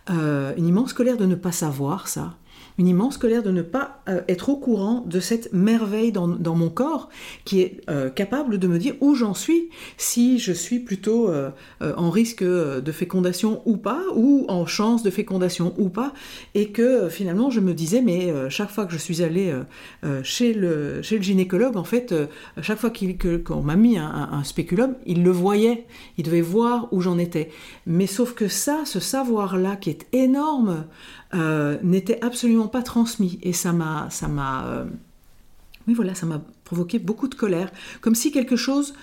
[0.09, 2.37] Euh, une immense colère de ne pas savoir ça
[2.85, 7.09] immense colère de ne pas euh, être au courant de cette merveille dans, mon corps
[7.43, 11.49] qui est euh, capable de me dire où j'en suis, si je suis plutôt euh,
[11.81, 16.13] en risque de fécondation ou pas, ou en chance de fécondation ou pas,
[16.53, 19.53] et que finalement je me disais, mais chaque fois que je suis allée
[20.23, 22.13] chez, le, gynécologue, en fait,
[22.61, 22.91] chaque fois
[23.45, 25.85] qu'on m'a mis un, un spéculum, il le voyait,
[26.17, 27.49] il devait voir où j'en étais.
[27.85, 30.85] Mais sauf que ça, ce savoir-là qui est énorme,
[31.33, 33.39] euh, n'était absolument pas transmis.
[33.43, 34.85] Et ça m'a, ça m'a, euh,
[35.87, 38.93] oui voilà, ça m'a provoqué beaucoup de colère, comme si quelque chose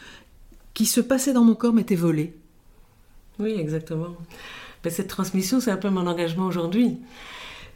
[0.75, 2.35] qui se passait dans mon corps m'était volé.
[3.39, 4.17] Oui, exactement.
[4.85, 6.99] Mais cette transmission, c'est un peu mon engagement aujourd'hui.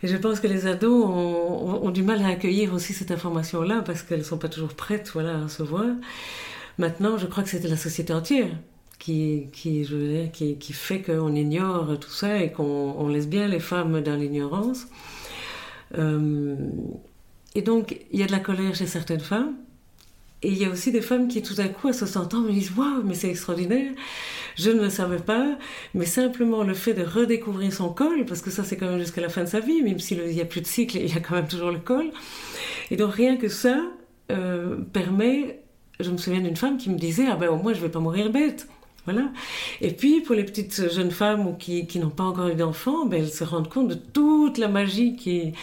[0.03, 4.03] Et je pense que les ados ont, du mal à accueillir aussi cette information-là parce
[4.03, 5.87] qu'elles ne sont pas toujours prêtes voilà, à recevoir.
[6.77, 8.51] Maintenant, je crois que c'était la société entière
[9.53, 13.61] qui, je veux dire, qui fait qu'on ignore tout ça et qu'on laisse bien les
[13.61, 14.87] femmes dans l'ignorance.
[15.97, 16.57] Euh,
[17.55, 19.55] et donc, il y a de la colère chez certaines femmes.
[20.42, 22.53] Et il y a aussi des femmes qui, tout à coup, à 60 ans, me
[22.53, 23.90] disent Waouh, mais c'est extraordinaire,
[24.57, 25.59] je ne le savais pas.
[25.94, 29.21] Mais simplement le fait de redécouvrir son col, parce que ça, c'est quand même jusqu'à
[29.21, 31.21] la fin de sa vie, même s'il n'y a plus de cycle, il y a
[31.21, 32.11] quand même toujours le col.
[32.92, 33.81] Et donc, rien que ça
[34.31, 35.61] euh, permet.
[35.99, 37.90] Je me souviens d'une femme qui me disait Ah ben, au moins, je ne vais
[37.90, 38.68] pas mourir bête.
[39.81, 43.23] Et puis, pour les petites jeunes femmes qui, qui n'ont pas encore eu d'enfants, ben,
[43.23, 45.55] elles se rendent compte de toute la magie qui,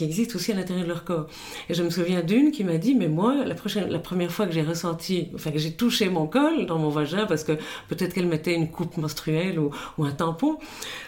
[0.00, 1.26] existe aussi à l'intérieur de leur corps.
[1.68, 4.62] Et je me souviens d'une qui m'a dit, mais moi, la, première fois que j'ai
[4.62, 7.52] ressenti, enfin, que j'ai touché mon col dans mon vagin, parce que
[7.88, 9.70] peut-être qu'elle mettait une coupe menstruelle ou,
[10.04, 10.58] un tampon,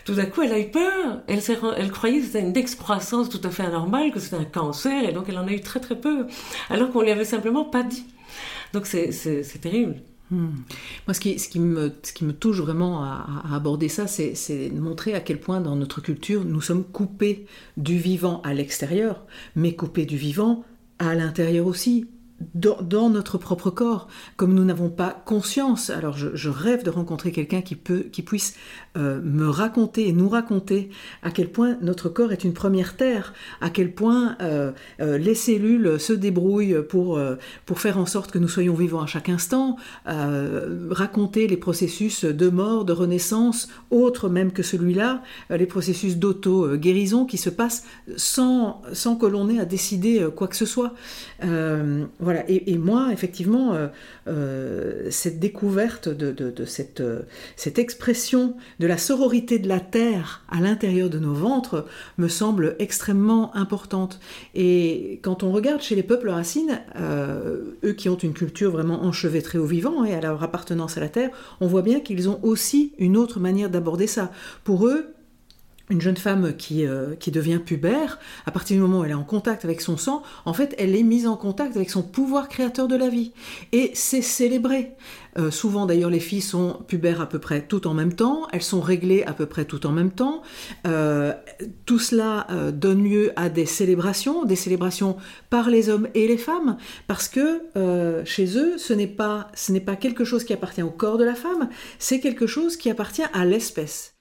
[0.05, 1.20] tout à coup, elle a eu peur.
[1.26, 5.12] Elle, croyait que c'était une excroissance tout à fait anormale, que c'était un cancer, et
[5.12, 6.26] donc elle en a eu très très peur.
[6.68, 8.05] Alors qu'on lui avait simplement pas dit.
[8.72, 9.96] Donc c'est terrible.
[10.31, 10.51] Hmm.
[11.07, 15.40] Moi, ce qui, me touche vraiment à, à aborder ça, c'est de montrer à quel
[15.40, 20.64] point dans notre culture, nous sommes coupés du vivant à l'extérieur, mais coupés du vivant
[20.99, 22.07] à l'intérieur aussi
[22.55, 25.90] dans, notre propre corps, comme nous n'avons pas conscience.
[25.90, 27.76] Alors je, rêve de rencontrer quelqu'un qui
[28.12, 28.55] qui puisse
[28.96, 30.90] euh, me raconter et nous raconter
[31.22, 35.35] à quel point notre corps est une première terre, à quel point euh, euh, les
[35.35, 37.20] cellules se débrouillent pour,
[37.66, 39.76] pour faire en sorte que nous soyons vivants à chaque instant,
[40.07, 47.38] raconter les processus de mort, de renaissance, autres même que celui-là, les processus d'auto-guérison qui
[47.38, 47.85] se passent
[48.16, 50.94] sans, sans que l'on ait à décider quoi que ce soit.
[51.40, 53.88] Voilà, et, moi, effectivement, euh,
[54.27, 57.21] euh, cette découverte de, cette, euh,
[57.57, 61.87] cette, expression de la sororité de la terre à l'intérieur de nos ventres
[62.19, 64.21] me semble extrêmement importante.
[64.55, 69.59] Et quand on regarde chez les peuples racines, eux qui ont une culture vraiment enchevêtrée
[69.59, 72.93] au vivant et à leur appartenance à la terre, on voit bien qu'ils ont aussi
[72.99, 74.31] une autre manière d'aborder ça.
[74.64, 75.14] Pour eux,
[75.90, 79.14] une jeune femme qui, euh, qui devient pubère, à partir du moment où elle est
[79.14, 82.48] en contact avec son sang, en fait, elle est mise en contact avec son pouvoir
[82.48, 83.33] créateur de la vie.
[83.72, 84.92] Et c'est célébré.
[85.38, 88.62] Euh, souvent, d'ailleurs, les filles sont pubères à peu près tout en même temps, elles
[88.62, 90.42] sont réglées à peu près tout en même temps.
[90.87, 91.33] Euh,
[91.87, 95.16] tout cela donne lieu à des célébrations, des célébrations
[95.50, 96.76] par les hommes et les femmes,
[97.07, 97.62] parce que
[98.24, 102.20] chez eux, ce n'est pas quelque chose qui appartient au corps de la femme, c'est
[102.20, 104.14] quelque chose qui appartient à l'espèce.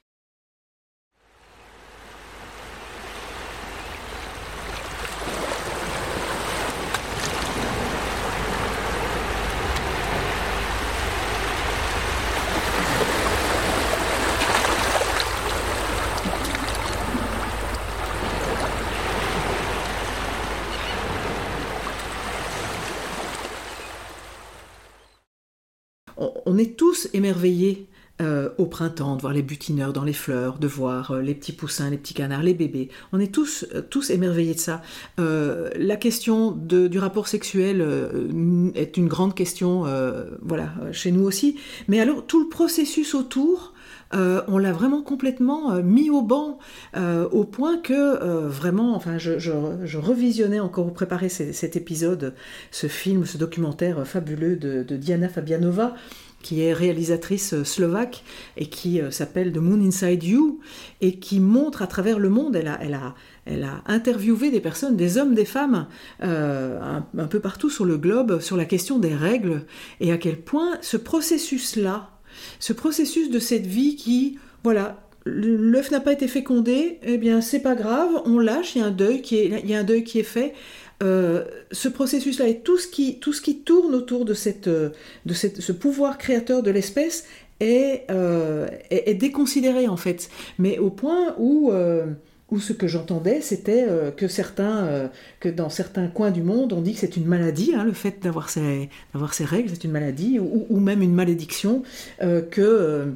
[26.49, 27.88] on, est tous émerveillés
[28.20, 31.52] euh, au printemps, de voir les butineurs dans les fleurs, de voir euh, les petits
[31.52, 32.90] poussins, les petits canards, les bébés.
[33.12, 34.82] On est tous, euh, tous émerveillés de ça.
[35.16, 37.84] la question du rapport sexuel
[38.74, 39.84] est une grande question,
[40.42, 41.56] voilà, chez nous aussi.
[41.88, 43.74] Mais alors, tout le processus autour,
[44.12, 46.58] on l'a vraiment complètement mis au banc,
[46.96, 52.34] au point que vraiment, enfin, je, revisionnais encore pour préparer cet épisode,
[52.70, 55.94] ce film, ce documentaire fabuleux de Diana Fabianova
[56.42, 58.24] qui est réalisatrice euh, slovaque
[58.56, 60.60] et qui euh, s'appelle The Moon Inside You
[61.00, 63.14] et qui montre à travers le monde, elle a,
[63.86, 65.86] interviewé des personnes, des hommes, des femmes,
[66.22, 66.78] euh,
[67.16, 69.64] un, peu partout sur le globe, sur la question des règles
[70.00, 72.10] et à quel point ce processus-là,
[72.58, 77.60] ce processus de cette vie qui, voilà, l'œuf n'a pas été fécondé, eh bien c'est
[77.60, 79.22] pas grave, on lâche, il y a un deuil
[80.04, 80.54] qui est fait.
[81.02, 84.90] Euh, ce processus-là et tout ce, qui, tout ce qui tourne autour de, cette, euh,
[85.24, 87.24] de cette, ce pouvoir créateur de l'espèce
[87.58, 90.28] est, euh, est, déconsidéré en fait.
[90.58, 91.72] Mais au point où,
[92.50, 93.86] où ce que j'entendais, c'était
[94.16, 95.10] que certains,
[95.40, 98.22] que dans certains coins du monde, on dit que c'est une maladie, hein, le fait
[98.22, 98.88] d'avoir ces,
[99.32, 101.82] ces règles, c'est une maladie, ou, ou, même une malédiction,
[102.18, 103.14] que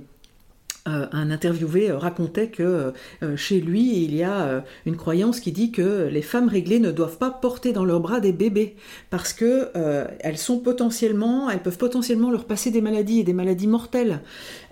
[0.87, 2.93] euh, un interviewé euh, racontait que
[3.23, 6.91] euh, chez lui, il y a une croyance qui dit que les femmes réglées ne
[6.91, 8.77] doivent pas porter dans leurs bras des bébés
[9.09, 9.71] parce que
[10.21, 14.21] elles sont potentiellement, elles peuvent potentiellement leur passer des maladies et des maladies mortelles.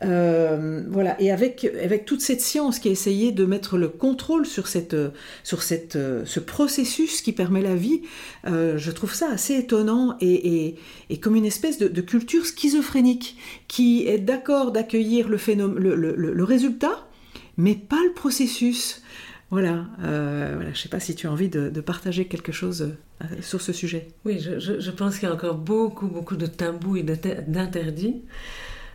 [0.01, 1.17] voilà.
[1.19, 4.97] Et avec avec toute cette science qui a essayé de mettre le contrôle sur cette
[5.45, 8.03] sur cette ce processus qui permet la vie,
[8.45, 10.77] je trouve ça assez étonnant et,
[11.09, 13.37] et, comme une espèce de, culture schizophrénique
[13.69, 16.02] qui est d'accord d'accueillir le phénomène
[16.45, 17.09] résultat,
[17.57, 19.03] mais pas le processus.
[19.51, 23.27] Voilà, euh, je ne sais pas si tu as envie de, partager quelque chose euh,
[23.43, 24.09] sur ce sujet.
[24.25, 28.23] Oui, je, pense qu'il y a encore beaucoup, beaucoup de tabous et d'interdits,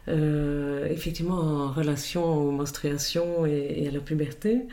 [0.07, 4.63] euh, effectivement en relation aux menstruations et, à la puberté.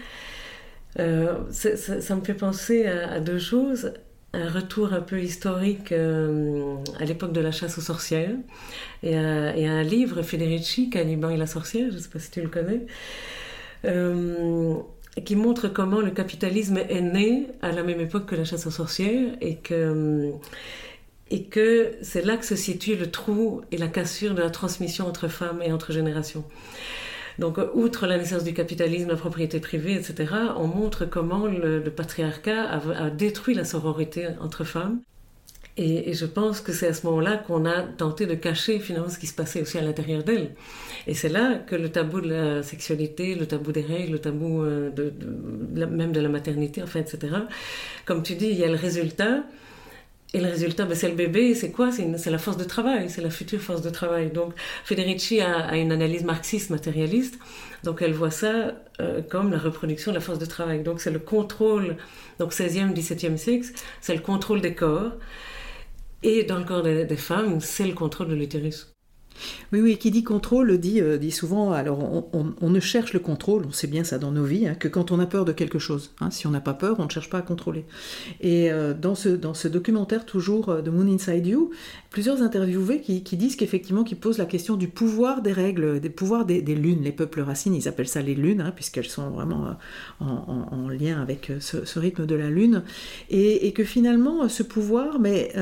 [0.97, 3.93] ça, me fait penser à deux choses
[4.35, 8.35] un retour un peu historique euh, à l'époque de la chasse aux sorcières
[9.03, 12.49] et, un livre, Federici, Caliban et la sorcière, je ne sais pas si tu le
[12.49, 12.87] connais,
[13.85, 14.75] euh,
[15.25, 18.73] qui montre comment le capitalisme est né à la même époque que la chasse aux
[18.73, 20.33] sorcières et que,
[21.31, 25.07] et que c'est là que se situe le trou et la cassure de la transmission
[25.07, 26.45] entre femmes et entre générations.
[27.39, 32.71] Donc, outre la naissance du capitalisme, la propriété privée, etc., on montre comment le, patriarcat
[32.71, 35.01] a, détruit la sororité entre femmes.
[35.77, 39.19] Et, je pense que c'est à ce moment-là qu'on a tenté de cacher finalement ce
[39.19, 40.55] qui se passait aussi à l'intérieur d'elle.
[41.09, 44.63] Et c'est là que le tabou de la sexualité, le tabou des règles, le tabou
[44.63, 44.91] euh,
[45.75, 47.35] même de la maternité, enfin, etc.
[48.05, 49.43] Comme tu dis, il y a le résultat,
[50.35, 51.91] et le résultat, ben, c'est le bébé, c'est quoi?
[51.93, 54.31] C'est la force de travail, c'est la future force de travail.
[54.31, 54.53] Donc
[54.85, 57.39] Federici a, une analyse marxiste matérialiste,
[57.85, 60.83] donc elle voit ça euh, comme la reproduction de la force de travail.
[60.83, 61.97] Donc c'est le contrôle,
[62.41, 63.69] donc 16e, 17e siècle,
[64.01, 65.13] c'est le contrôle des corps.
[66.25, 68.94] Et dans le corps des, des femmes, c'est le contrôle de l'utérus.
[69.73, 71.99] Oui, oui, qui dit contrôle dit, euh, dit souvent, alors
[72.33, 75.11] on, ne cherche le contrôle, on sait bien ça dans nos vies, hein, que quand
[75.11, 76.13] on a peur de quelque chose.
[76.21, 76.31] Hein.
[76.31, 77.85] si on n'a pas peur, on ne cherche pas à contrôler.
[78.41, 81.71] Et euh, dans, ce, dans ce documentaire toujours euh, de Moon Inside You,
[82.11, 86.45] plusieurs interviewés qui, disent qu'effectivement, qui posent la question du pouvoir des règles, des pouvoirs
[86.45, 87.03] des, lunes.
[87.03, 89.77] Les peuples racines, ils appellent ça les lunes, hein, puisqu'elles sont vraiment
[90.21, 92.83] en, lien avec ce, rythme de la lune.
[93.31, 95.53] Et, que finalement, ce pouvoir, mais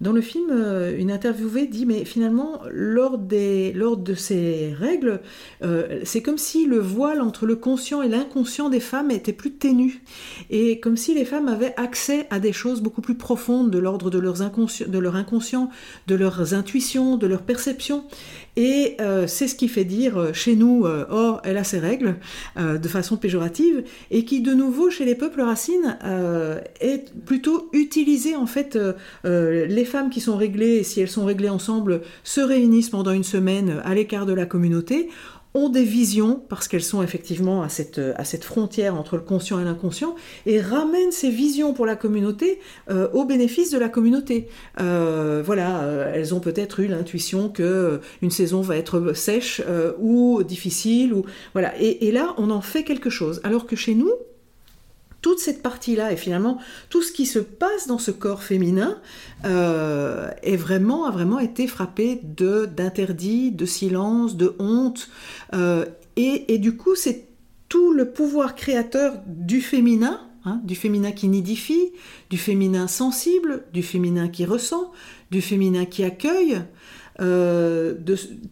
[0.00, 0.50] dans le film,
[0.98, 5.20] une interviewée dit, mais finalement, lors, de ces règles,
[5.62, 9.52] euh, c'est comme si le voile entre le conscient et l'inconscient des femmes était plus
[9.52, 10.02] ténu.
[10.50, 14.10] Et comme si les femmes avaient accès à des choses beaucoup plus profondes de l'ordre
[14.10, 15.70] de, de leur inconscient,
[16.06, 18.04] de leurs intuitions, de leurs perceptions.
[18.60, 22.16] Et euh, c'est ce qui fait dire euh, chez nous, oh, elle a ses règles,
[22.56, 25.96] de façon péjorative, et qui de nouveau chez les peuples racines
[26.80, 28.76] est plutôt utilisé en fait.
[29.24, 33.80] les femmes qui sont réglées, si elles sont réglées ensemble, se réunissent pendant une semaine
[33.84, 35.08] à l'écart de la communauté,
[35.58, 40.14] ont des visions, parce qu'elles sont effectivement à cette, frontière entre le conscient et l'inconscient,
[40.46, 44.48] et ramènent ces visions pour la communauté euh, au bénéfice de la communauté.
[44.80, 49.62] Euh, voilà, euh, elles ont peut-être eu l'intuition que une saison va être sèche
[50.00, 51.72] ou difficile, ou voilà.
[51.80, 53.40] Et là, on en fait quelque chose.
[53.44, 54.12] Alors que chez nous,
[55.20, 56.58] toute cette partie-là et finalement
[56.90, 58.98] tout ce qui se passe dans ce corps féminin
[59.44, 65.08] euh, vraiment, a vraiment été frappé de d'interdits, de silence, de honte.
[65.54, 67.26] Euh, et, du coup, c'est
[67.68, 71.92] tout le pouvoir créateur du féminin, hein, du féminin qui nidifie,
[72.28, 74.90] du féminin sensible, du féminin qui ressent,
[75.30, 76.60] du féminin qui accueille,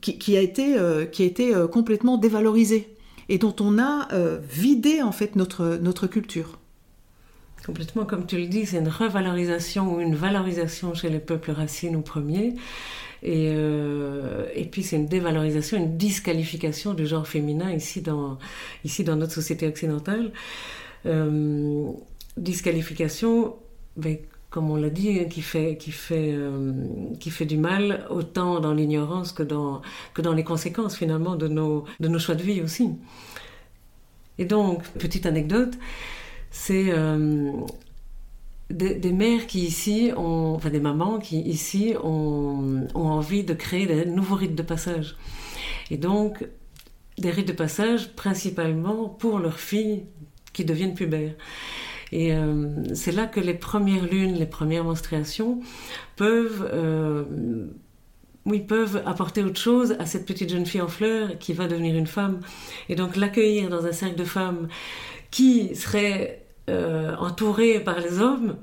[0.00, 0.76] qui, a été,
[1.10, 2.94] qui a complètement dévalorisé
[3.28, 4.08] et dont on a
[4.48, 6.55] vidé en fait notre culture.
[7.66, 11.96] Complètement, comme tu le dis, c'est une revalorisation ou une valorisation chez les peuples racines
[11.96, 12.54] au premier.
[13.24, 18.38] Et, euh, et puis c'est une dévalorisation, une disqualification du genre féminin ici dans,
[18.84, 20.30] ici dans notre société occidentale.
[21.06, 21.90] Euh,
[22.36, 23.56] disqualification,
[23.96, 26.72] ben, comme on l'a dit, qui fait, qui, fait, euh,
[27.18, 29.82] qui fait du mal autant dans l'ignorance que dans,
[30.14, 32.90] que dans les conséquences finalement de nos, de nos choix de vie aussi.
[34.38, 35.76] Et donc, petite anecdote,
[36.50, 37.52] c'est euh,
[38.70, 43.86] des, mères qui ici ont, enfin des mamans qui ici ont, ont envie de créer
[43.86, 45.16] des nouveaux rites de passage.
[45.90, 46.44] Et donc,
[47.18, 50.04] des rites de passage principalement pour leurs filles
[50.52, 51.34] qui deviennent pubères.
[52.12, 55.60] Et euh, c'est là que les premières lunes, les premières menstruations
[56.14, 57.24] peuvent, euh,
[58.44, 61.96] oui, peuvent apporter autre chose à cette petite jeune fille en fleurs qui va devenir
[61.96, 62.40] une femme.
[62.88, 64.68] Et donc l'accueillir dans un cercle de femmes
[65.30, 68.56] qui seraient euh, entouré par les hommes,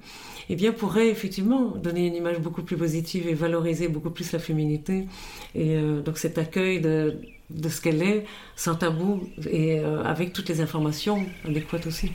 [0.49, 4.39] eh bien, pourrait effectivement donner une image beaucoup plus positive et valoriser beaucoup plus la
[4.39, 5.07] féminité.
[5.55, 10.33] Et euh, donc cet accueil de, de ce qu'elle est, sans tabou et euh, avec
[10.33, 12.11] toutes les informations adéquates aussi.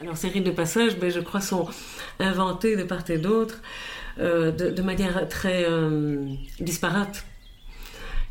[0.00, 1.68] Alors ces rites de passage, ben, je crois, sont
[2.20, 3.60] inventés de part et d'autre
[4.18, 7.24] euh, de, manière très euh, disparate.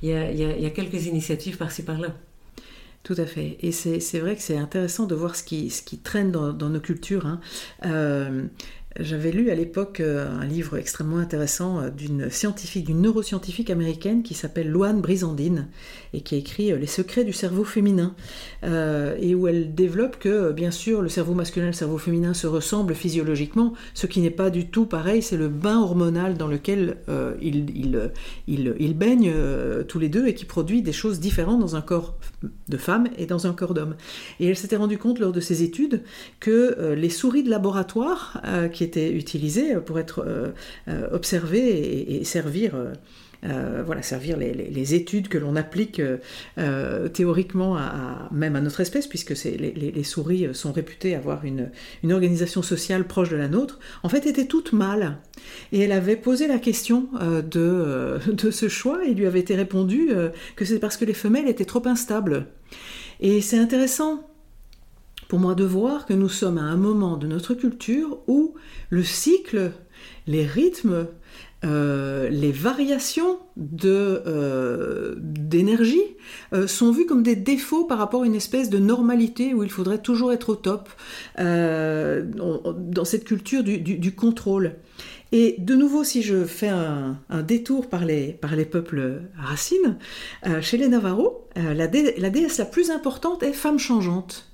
[0.01, 2.09] Il y, a, quelques initiatives par-ci par-là.
[3.03, 3.57] Tout à fait.
[3.61, 6.79] Et c'est vrai que c'est intéressant de voir ce qui, ce qui traîne dans, nos
[6.79, 7.25] cultures.
[7.25, 7.39] Hein.
[7.85, 8.43] Euh,
[8.97, 14.23] j'avais lu à l'époque euh, un livre extrêmement intéressant euh, d'une scientifique, d'une neuroscientifique américaine
[14.23, 15.67] qui s'appelle Loane Brizandine
[16.13, 18.15] et qui a écrit euh, Les secrets du cerveau féminin.
[18.63, 22.47] Et où elle développe que bien sûr le cerveau masculin et le cerveau féminin se
[22.47, 26.97] ressemblent physiologiquement, ce qui n'est pas du tout pareil, c'est le bain hormonal dans lequel
[27.41, 28.11] ils,
[28.47, 29.33] ils, baignent
[29.87, 32.15] tous les deux et qui produit des choses différentes dans un corps
[32.67, 33.95] de femme et dans un corps d'homme.
[34.39, 36.03] Et elle s'était rendue compte lors de ses études
[36.39, 40.49] que les souris de laboratoire qui étaient utilisées pour être euh,
[40.87, 42.75] euh, observées et, servir.
[43.45, 46.01] Euh, voilà, servir les, études que l'on applique
[47.13, 51.69] théoriquement à, même à notre espèce, puisque les, les, souris sont réputées avoir une,
[52.03, 55.17] une, organisation sociale proche de la nôtre, en fait étaient toutes mâles.
[55.71, 60.09] Et elle avait posé la question de, de, ce choix et lui avait été répondu
[60.55, 62.47] que c'est parce que les femelles étaient trop instables.
[63.19, 64.29] Et c'est intéressant
[65.29, 68.55] pour moi de voir que nous sommes à un moment de notre culture où
[68.89, 69.71] le cycle,
[70.25, 71.07] les rythmes,
[71.65, 73.37] euh, les variations
[73.83, 76.01] euh, d'énergie
[76.53, 79.69] euh, sont vus comme des défauts par rapport à une espèce de normalité où il
[79.69, 80.89] faudrait toujours être au top
[81.37, 84.75] dans cette culture du, contrôle.
[85.31, 89.97] Et de nouveau, si je fais un, détour par les, par les peuples racines,
[90.61, 91.87] chez les Navarros, la, la
[92.29, 94.48] déesse la plus importante est femme changeante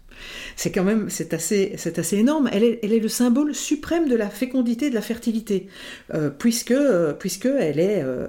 [0.55, 2.49] c'est quand même assez, c'est assez énorme.
[2.51, 5.68] Elle est, le symbole suprême de la fécondité, de la fertilité,
[6.13, 8.28] euh, puisque, euh, puisque elle est, euh,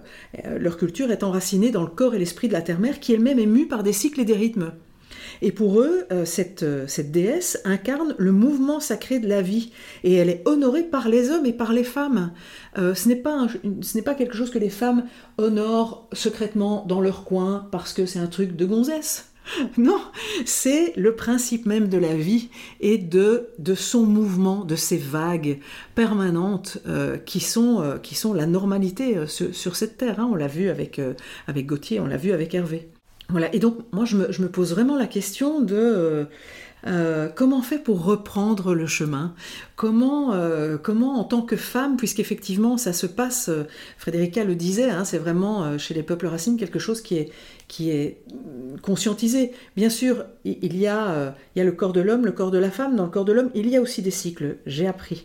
[0.58, 3.46] leur culture est enracinée dans le corps et l'esprit de la terre-mère, qui elle-même est
[3.46, 4.72] mue par des cycles et des rythmes.
[5.42, 9.70] Et pour eux, cette, cette, déesse incarne le mouvement sacré de la vie,
[10.02, 12.32] et elle est honorée par les hommes et par les femmes.
[12.76, 13.46] ce n'est pas,
[14.04, 15.04] pas quelque chose que les femmes
[15.36, 19.30] honorent secrètement dans leur coin parce que c'est un truc de gonzesse.
[19.76, 20.00] Non,
[20.44, 22.48] c'est le principe même de la vie
[22.80, 25.58] et de, de son mouvement, de ces vagues
[25.94, 30.20] permanentes euh, qui, sont, euh, qui sont la normalité euh, sur, cette terre.
[30.20, 30.28] Hein.
[30.30, 31.00] On l'a vu avec,
[31.46, 32.88] avec Gauthier, on l'a vu avec Hervé.
[33.28, 36.28] Voilà, et donc moi je me, je me pose vraiment la question de
[37.34, 39.34] comment on fait pour reprendre le chemin?
[39.74, 40.32] Comment,
[40.84, 43.50] comment en tant que femme, puisqu'effectivement ça se passe,
[43.98, 47.32] Frédérica le disait, hein, c'est vraiment chez les peuples racines quelque chose qui est,
[47.68, 48.22] qui est
[48.82, 49.52] conscientisé.
[49.76, 52.58] Bien sûr, il y, a, il y a le corps de l'homme, le corps de
[52.58, 52.96] la femme.
[52.96, 55.24] Dans le corps de l'homme, il y a aussi des cycles, j'ai appris,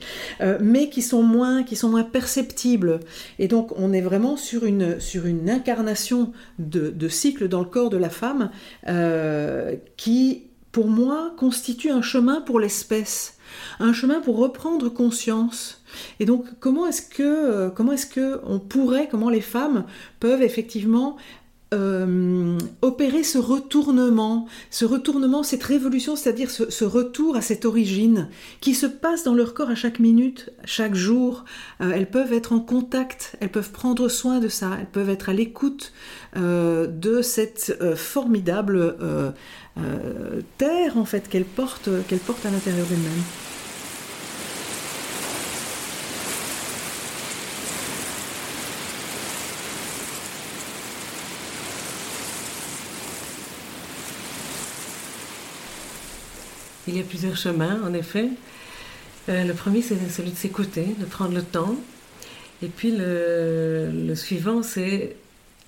[0.60, 3.00] mais qui sont, moins, qui sont moins perceptibles.
[3.38, 7.66] Et donc on est vraiment sur une, sur une incarnation de, de cycle dans le
[7.66, 8.50] corps de la femme
[9.98, 13.38] qui pour moi, constitue un chemin pour l'espèce,
[13.80, 15.84] un chemin pour reprendre conscience.
[16.20, 19.84] Et donc, comment est-ce que, euh, comment est-ce que on pourrait, comment les femmes
[20.22, 21.18] peuvent effectivement
[21.74, 28.28] euh, opérer ce retournement, ce retournement, cette révolution, c'est-à-dire ce, retour à cette origine
[28.60, 31.46] qui se passe dans leur corps à chaque minute, chaque jour.
[31.80, 35.30] Euh, elles peuvent être en contact, elles peuvent prendre soin de ça, elles peuvent être
[35.30, 35.94] à l'écoute
[36.36, 38.98] euh, de cette formidable
[40.58, 43.51] terre en fait qu'elles portent, qu'elles portent à l'intérieur d'elles-mêmes.
[56.92, 58.28] Il y a plusieurs chemins, en effet.
[59.30, 61.78] Euh, le premier, c'est celui de s'écouter, de prendre le temps.
[62.62, 65.16] Et puis le, suivant, c'est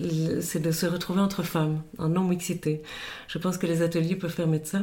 [0.00, 2.82] de se retrouver entre femmes, en non-mixité.
[3.26, 4.82] Je pense que les ateliers peuvent permettre ça.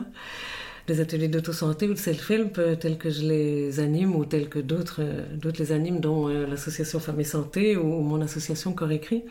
[0.87, 4.57] Les ateliers d'auto-santé ou de self-help, euh, tels que je les anime ou tels que
[4.57, 9.23] d'autres euh, les animent, dont l'association Femmes et Santé ou, mon association Corps Écrit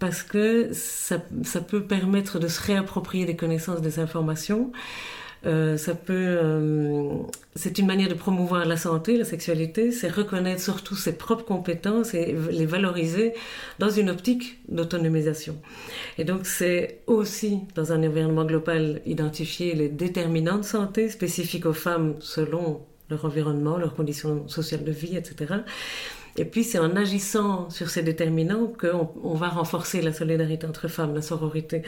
[0.00, 1.18] parce que ça,
[1.60, 4.72] peut permettre de se réapproprier des connaissances, des informations.
[5.46, 7.14] Euh, ça peut, euh,
[7.54, 12.12] c'est une manière de promouvoir la santé, la sexualité, c'est reconnaître surtout ses propres compétences
[12.12, 13.32] et les valoriser
[13.78, 15.56] dans une optique d'autonomisation.
[16.18, 21.72] Et donc c'est aussi dans un environnement global identifier les déterminants de santé spécifiques aux
[21.72, 25.54] femmes selon leur environnement, leurs conditions sociales de vie, etc.
[26.36, 30.88] Et puis c'est en agissant sur ces déterminants qu'on on va renforcer la solidarité entre
[30.88, 31.82] femmes, la sororité,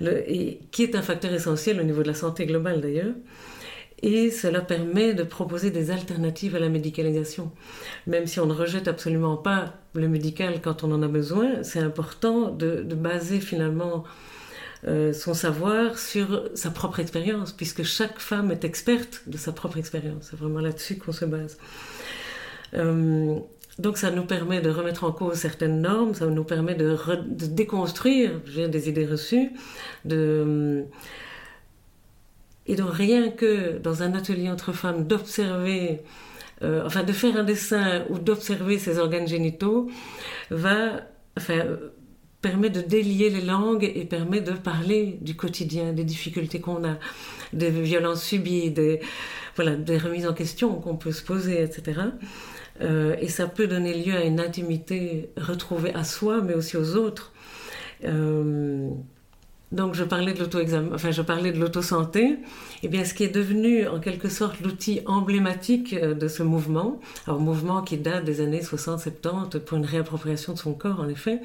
[0.00, 3.14] qui est un facteur essentiel au niveau de la santé globale d'ailleurs.
[4.02, 7.50] Et cela permet de proposer des alternatives à la médicalisation.
[8.06, 11.80] Même si on ne rejette absolument pas le médical quand on en a besoin, c'est
[11.80, 14.04] important de, baser finalement
[14.86, 19.78] euh, son savoir sur sa propre expérience, puisque chaque femme est experte de sa propre
[19.78, 20.28] expérience.
[20.30, 21.58] C'est vraiment là-dessus qu'on se base.
[22.74, 23.40] Euh,
[23.78, 26.96] donc ça nous permet de remettre en cause certaines normes, ça nous permet de,
[27.46, 29.52] déconstruire des idées reçues,
[30.04, 30.84] de...
[32.66, 36.02] et donc rien que dans un atelier entre femmes d'observer,
[36.62, 39.88] euh, enfin de faire un dessin ou d'observer ses organes génitaux,
[40.50, 41.02] va,
[41.36, 41.64] enfin,
[42.42, 46.98] permet de délier les langues et permet de parler du quotidien, des difficultés qu'on a,
[47.52, 49.00] des violences subies, des,
[49.54, 52.00] voilà, des remises en question qu'on peut se poser, etc.
[52.80, 56.96] Euh, et ça peut donner lieu à une intimité retrouvée à soi, mais aussi aux
[56.96, 57.32] autres.
[58.04, 58.88] Euh,
[59.70, 62.38] donc je parlais de l'auto-examen, enfin je parlais de l'auto-santé.
[62.82, 67.00] Eh bien ce qui est devenu en quelque sorte l'outil emblématique euh, de ce mouvement,
[67.26, 71.40] un mouvement qui date des années 60-70 pour une réappropriation de son corps en effet,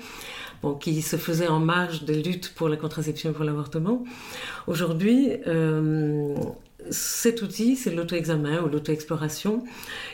[0.62, 4.06] bon, qui se faisait en marge des luttes pour la contraception et pour l'avortement.
[4.68, 5.32] Aujourd'hui,
[6.90, 9.64] cet outil, c'est l'auto-examen ou l'auto-exploration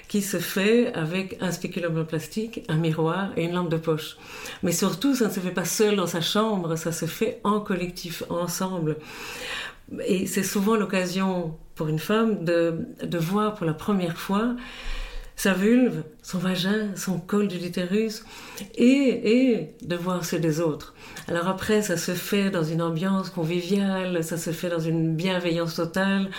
[0.08, 4.18] qui se fait avec un spéculum en plastique, un miroir et une lampe de poche.
[4.64, 7.60] Mais surtout, ça ne se fait pas seul dans sa chambre, ça se fait en
[7.60, 8.98] collectif, ensemble.
[10.06, 14.56] Et c'est souvent l'occasion pour une femme de, de voir pour la première fois
[15.40, 18.26] sa vulve, son vagin, son col de l'utérus,
[18.76, 20.94] et, et de voir ceux des autres.
[21.30, 25.76] Alors après, ça se fait dans une ambiance conviviale, ça se fait dans une bienveillance
[25.76, 26.30] totale.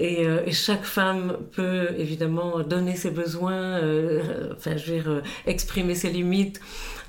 [0.00, 5.10] Et, euh, et, chaque femme peut évidemment donner ses besoins, euh, enfin, je veux dire,
[5.10, 6.58] euh, exprimer ses limites.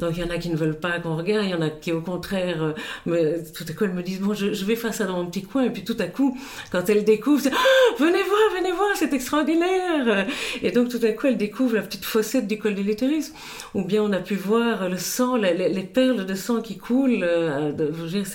[0.01, 1.69] Donc il y en a qui ne veulent pas qu'on regarde, il y en a
[1.69, 2.73] qui au contraire,
[3.05, 5.27] me, tout à coup elles me disent bon, je, je, vais faire ça dans mon
[5.27, 5.63] petit coin.
[5.63, 6.37] Et puis tout à coup,
[6.71, 10.27] quand elles découvrent, ah, venez voir, venez voir, c'est extraordinaire.
[10.61, 13.31] Et donc tout à coup, elles découvrent la petite fossette du col de l'utérus.
[13.73, 17.21] Ou bien on a pu voir le sang, les, les perles de sang qui coulent.
[17.21, 18.25] de, je veux dire,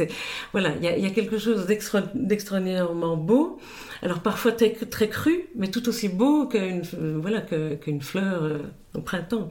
[0.52, 3.58] voilà, il y y a quelque chose d'extraordinairement beau.
[4.02, 6.82] Alors parfois très, très cru, mais tout aussi beau qu'une
[7.20, 8.58] voilà, qu'une fleur euh,
[8.94, 9.50] au printemps.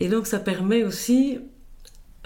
[0.00, 1.38] Et donc ça permet aussi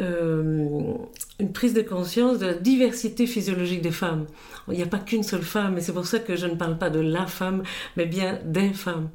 [0.01, 0.95] euh,
[1.41, 4.26] une prise de conscience de la diversité physiologique des femmes.
[4.68, 6.78] Il n'y a pas qu'une seule femme, et c'est pour ça que je ne parle
[6.78, 7.62] pas de la femme,
[7.97, 9.11] mais bien des femmes.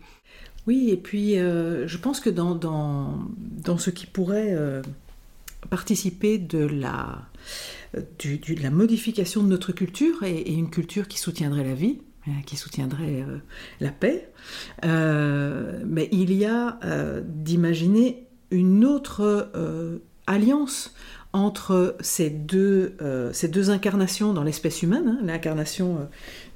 [0.65, 4.55] Oui, et puis euh, je pense que dans, dans, dans, ce qui pourrait
[5.69, 7.21] participer de la,
[8.19, 12.06] du, la modification de notre culture, et une culture qui soutiendrait la vie, euh,
[12.45, 13.37] qui soutiendrait euh,
[13.79, 14.29] la paix,
[14.85, 16.79] euh, mais il y a
[17.23, 19.51] d'imaginer une autre
[20.25, 20.93] alliance
[21.33, 22.95] entre ces deux,
[23.33, 26.07] ces deux incarnations dans l'espèce humaine, hein, l'incarnation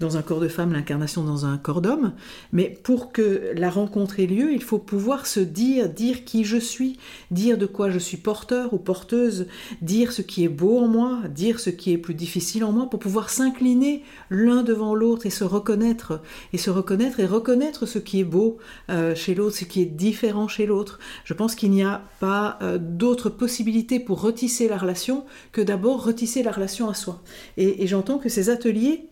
[0.02, 2.14] dans un corps de femme, l'incarnation dans un corps d'homme.
[2.52, 6.58] Mais pour que la rencontre ait lieu, il faut pouvoir se dire, dire qui je
[6.58, 6.98] suis,
[7.30, 9.48] dire de quoi je suis porteur ou porteuse,
[9.82, 12.90] dire ce qui est beau en moi, dire ce qui est plus difficile en moi,
[12.90, 16.22] pour pouvoir s'incliner l'un devant l'autre et se reconnaître,
[16.52, 18.58] et se reconnaître et reconnaître ce qui est beau
[18.90, 21.00] euh, chez l'autre, ce qui est différent chez l'autre.
[21.24, 26.04] Je pense qu'il n'y a pas euh, d'autre possibilité pour retisser la relation que d'abord
[26.04, 27.22] retisser la relation à soi.
[27.58, 29.11] et j'entends que ces ateliers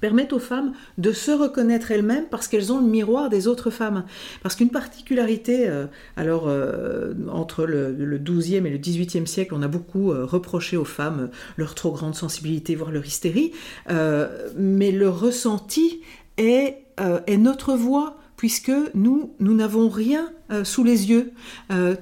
[0.00, 4.04] permettent aux femmes de se reconnaître elles-mêmes parce qu'elles ont le miroir des autres femmes.
[4.42, 5.86] Parce qu'une particularité, euh,
[6.16, 10.76] alors euh, entre le, le, 12e et le 18e siècle, on a beaucoup euh, reproché
[10.76, 13.52] aux femmes leur trop grande sensibilité, voire leur hystérie,
[14.56, 16.00] mais le ressenti
[16.36, 16.78] est,
[17.26, 20.30] est notre voix puisque nous, nous n'avons rien
[20.64, 21.32] sous les yeux.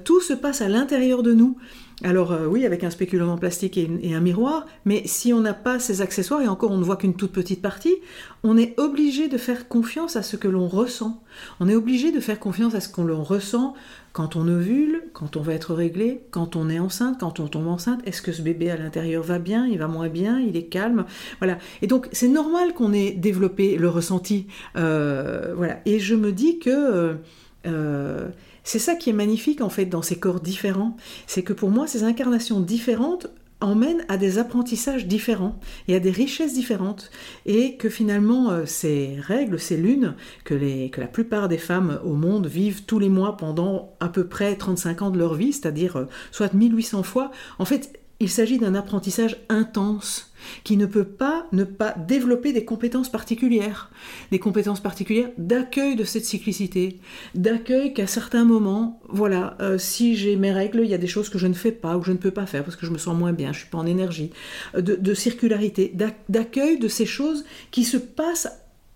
[0.03, 1.57] tout se passe à l'intérieur de nous.
[2.03, 5.53] Alors euh, oui, avec un spéculant en plastique et, un miroir, mais si on n'a
[5.53, 7.95] pas ces accessoires, et encore on ne voit qu'une toute petite partie,
[8.43, 11.21] on est obligé de faire confiance à ce que l'on ressent.
[11.59, 13.73] On est obligé de faire confiance à ce qu'on ressent
[14.13, 17.67] quand on ovule, quand on va être réglé, quand on est enceinte, quand on tombe
[17.67, 17.99] enceinte.
[18.05, 21.05] Est-ce que ce bébé à l'intérieur va bien, il va moins bien, il est calme?
[21.39, 21.57] Voilà.
[21.81, 24.47] Et donc c'est normal qu'on ait développé le ressenti.
[24.77, 25.79] Euh, voilà.
[25.85, 27.17] Et je me dis que...
[27.65, 28.29] Euh,
[28.69, 30.95] c'est ça qui est magnifique en fait dans ces corps différents,
[31.25, 33.25] c'est que pour moi ces incarnations différentes
[33.61, 37.09] emmènent à des apprentissages différents et à des richesses différentes.
[37.47, 40.13] Et que finalement euh, ces règles, ces lunes
[40.43, 44.55] que, la plupart des femmes au monde vivent tous les mois pendant à peu près
[44.55, 48.75] 35 ans de leur vie, c'est-à-dire euh, soit 1800 fois, en fait il s'agit d'un
[48.75, 50.31] apprentissage intense
[50.63, 53.91] qui ne peut pas ne pas développer des compétences particulières,
[54.31, 56.99] des compétences particulières d'accueil de cette cyclicité,
[57.35, 61.29] d'accueil qu'à certains moments, voilà, euh, si j'ai mes règles, il y a des choses
[61.29, 62.91] que je ne fais pas ou que je ne peux pas faire parce que je
[62.91, 64.31] me sens moins bien, je suis pas en énergie,
[64.75, 65.93] euh, de, circularité,
[66.29, 68.47] d'accueil de ces choses qui se passent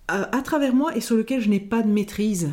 [0.08, 2.50] à, travers moi et sur lesquelles je n'ai pas de maîtrise,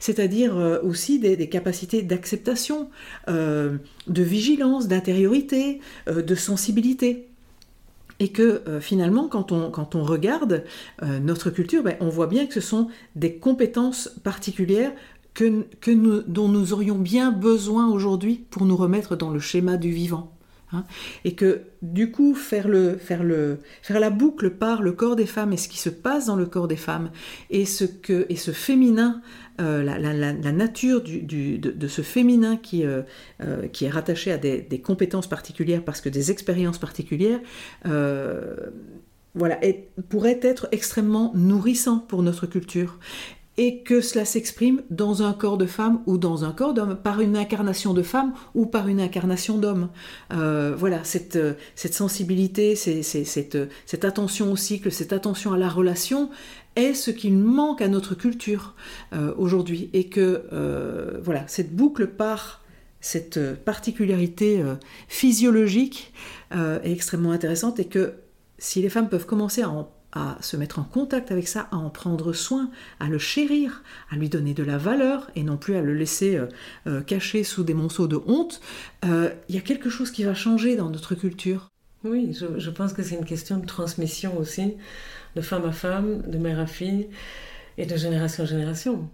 [0.00, 2.88] c'est-à-dire euh, aussi des, capacités d'acceptation,
[3.28, 3.78] de
[4.08, 7.28] vigilance, d'intériorité, de sensibilité.
[8.20, 10.64] Et que euh, finalement, quand on, regarde
[11.02, 14.92] euh, notre culture, ben, on voit bien que ce sont des compétences particulières
[15.36, 20.33] dont nous aurions bien besoin aujourd'hui pour nous remettre dans le schéma du vivant.
[20.74, 20.84] Hein.
[21.24, 25.56] et que du coup, faire, le, faire, la boucle par le corps des femmes et
[25.56, 27.10] ce qui se passe dans le corps des femmes
[27.50, 29.20] et ce, que, et ce féminin
[29.60, 33.02] euh, la, nature de, ce féminin qui, euh,
[33.40, 37.40] euh, est rattaché à des, compétences particulières parce que des expériences particulières,
[39.36, 39.58] voilà,
[40.08, 42.98] pourrait être extrêmement nourrissant pour notre culture
[43.56, 47.20] et que cela s'exprime dans un corps de femme ou dans un corps d'homme, par
[47.20, 49.90] une incarnation de femme ou par une incarnation d'homme.
[50.30, 51.38] voilà, cette,
[51.76, 56.30] cette sensibilité, cette, cette, attention au cycle, cette attention à la relation,
[56.76, 58.74] est ce qu'il manque à notre culture
[59.12, 62.62] euh, aujourd'hui et que euh, voilà cette boucle par
[63.00, 64.74] cette particularité euh,
[65.08, 66.12] physiologique
[66.52, 68.12] est extrêmement intéressante et que
[68.58, 69.86] si les femmes peuvent commencer à,
[70.40, 74.28] se mettre en contact avec ça, à en prendre soin, à le chérir, à lui
[74.28, 76.40] donner de la valeur et non plus à le laisser
[77.06, 78.60] caché sous des monceaux de honte,
[79.02, 81.68] il y a quelque chose qui va changer dans notre culture.
[82.04, 84.74] Oui, je pense que c'est une question de transmission aussi
[85.36, 87.08] de femme à femme, de mère à fille
[87.76, 89.10] et de génération en génération.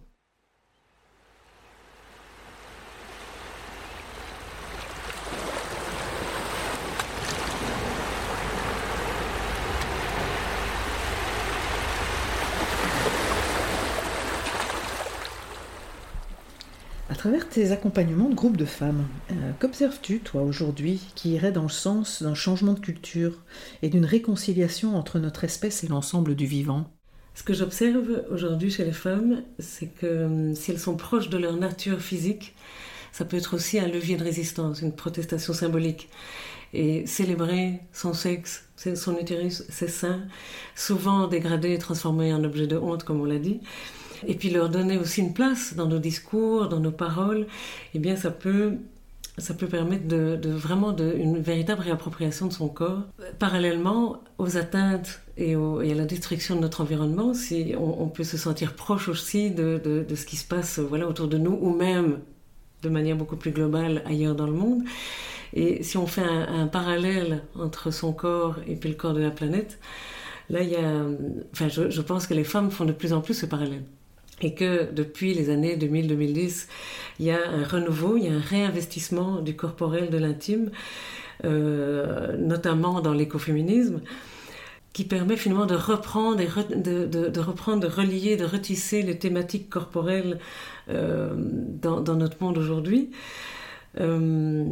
[17.21, 21.69] Travers tes accompagnements de groupes de femmes, euh, qu'observes-tu, toi, aujourd'hui, qui irait dans le
[21.69, 23.43] sens d'un changement de culture
[23.83, 26.91] et d'une réconciliation entre notre espèce et l'ensemble du vivant?
[27.35, 31.37] Ce que j'observe aujourd'hui chez les femmes, c'est que euh, si elles sont proches de
[31.37, 32.55] leur nature physique,
[33.13, 36.09] ça peut être aussi un levier de résistance, une protestation symbolique.
[36.73, 40.23] Et célébrer son sexe, son utérus, ses seins,
[40.75, 43.61] souvent dégradé et transformé en objet de honte, comme on l'a dit,
[44.27, 47.47] et puis leur donner aussi une place dans nos discours, dans nos paroles,
[47.95, 48.75] eh bien ça peut
[49.41, 53.03] ça peut permettre de, vraiment de, une véritable réappropriation de son corps.
[53.39, 58.75] Parallèlement aux atteintes et, à la destruction de notre environnement, si on, peut se sentir
[58.75, 62.19] proche aussi de, de, ce qui se passe voilà, autour de nous, ou même
[62.83, 64.83] de manière beaucoup plus globale ailleurs dans le monde.
[65.53, 69.31] Et si on fait un, parallèle entre son corps et puis le corps de la
[69.31, 69.79] planète,
[70.49, 71.05] là, il y a,
[71.53, 73.85] enfin, je pense que les femmes font de plus en plus ce parallèle
[74.41, 76.67] et que depuis les années 2000-2010,
[77.19, 80.71] il y a un renouveau, il y a un réinvestissement du corporel, de l'intime,
[81.45, 84.01] euh, notamment dans l'écoféminisme.
[84.93, 90.41] qui permet finalement de reprendre, et de, reprendre, de relier, de retisser les thématiques corporelles
[90.89, 91.31] euh,
[91.81, 93.13] dans, dans, notre monde aujourd'hui.
[94.01, 94.65] Euh,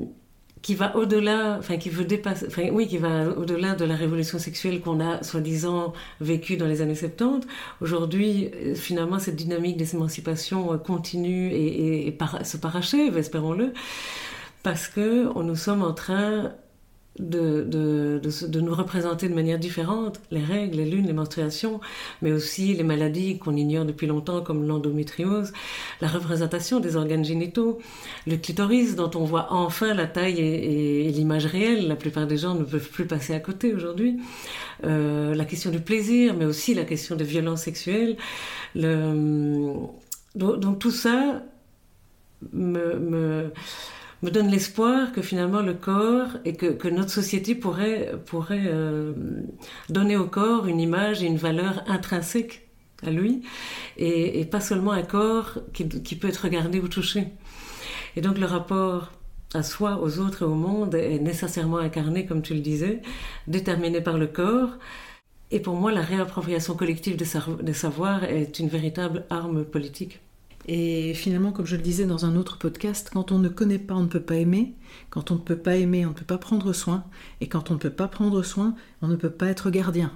[0.63, 4.39] qui va au-delà, enfin qui veut dépasser, enfin oui, qui va au-delà de la révolution
[4.39, 7.47] sexuelle qu'on a soi-disant vécue dans les années 70.
[7.81, 13.73] Aujourd'hui, euh, finalement, cette dynamique d'émancipation continue et, et, se parachève, espérons-le,
[14.63, 16.53] parce que nous sommes en train
[17.19, 21.81] de, de, de, nous représenter de manière différente les règles, les lunes, les menstruations,
[22.23, 25.53] mais aussi les maladies qu'on ignore depuis longtemps comme l'endométriose,
[26.01, 27.79] la représentation des organes génitaux,
[28.27, 32.55] le clitoris dont on voit enfin la taille et, l'image réelle, la plupart des gens
[32.55, 34.19] ne peuvent plus passer à côté aujourd'hui,
[34.85, 38.17] euh, la question du plaisir, mais aussi la question des violences sexuelles.
[38.75, 39.73] Le,
[40.35, 41.43] donc, tout ça
[42.53, 43.51] me
[44.23, 48.11] me donne l'espoir que finalement le corps et que, notre société pourrait,
[48.45, 49.13] euh,
[49.89, 52.69] donner au corps une image et une valeur intrinsèque
[53.07, 53.43] à lui
[53.97, 57.29] et, pas seulement un corps qui, peut être regardé ou touché.
[58.17, 59.13] Et donc le rapport
[59.55, 63.01] à soi, aux autres et au monde est nécessairement incarné, comme tu le disais,
[63.47, 64.71] déterminé par le corps.
[65.51, 70.21] Et pour moi, la réappropriation collective des savoirs est une véritable arme politique.
[70.71, 73.95] Et finalement, comme je le disais dans un autre podcast, quand on ne connaît pas,
[73.95, 74.75] on ne peut pas aimer.
[75.09, 77.05] Quand on ne peut pas aimer, on ne peut pas prendre soin.
[77.41, 80.13] Et quand on ne peut pas prendre soin, on ne peut pas être gardien.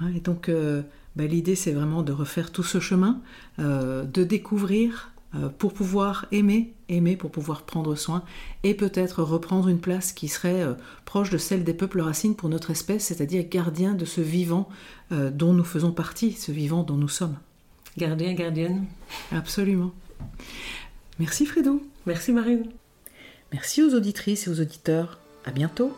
[0.00, 0.82] Hein, et donc, euh,
[1.14, 3.22] bah, l'idée, c'est vraiment de refaire tout ce chemin,
[3.60, 8.24] euh, de découvrir euh, pour pouvoir aimer, aimer pour pouvoir prendre soin,
[8.64, 10.66] et peut-être reprendre une place qui serait
[11.04, 14.68] proche de celle des peuples racines pour notre espèce, c'est-à-dire gardien de ce vivant
[15.10, 17.36] dont nous faisons partie, ce vivant dont nous sommes.
[17.96, 18.86] Gardien, gardienne.
[19.30, 19.92] Absolument.
[21.18, 21.80] Merci Fredo.
[22.06, 22.64] Merci Marine.
[23.52, 25.20] Merci aux auditrices et aux auditeurs.
[25.44, 25.96] À bientôt.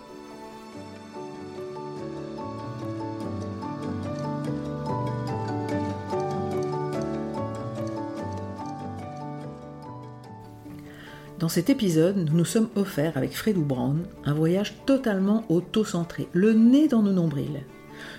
[11.38, 16.52] Dans cet épisode, nous nous sommes offerts avec Fredou Brown un voyage totalement auto-centré, le
[16.52, 17.62] nez dans nos nombrils,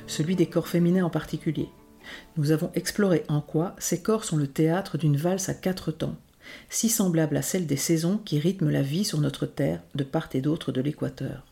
[0.08, 1.70] celui des corps féminins en particulier.
[2.38, 6.18] Nous avons exploré en quoi ces corps sont le théâtre d'une valse à quatre temps,
[6.70, 10.30] si semblable à celle des saisons qui rythment la vie sur notre terre de part
[10.34, 11.44] et d'autre de l'équateur.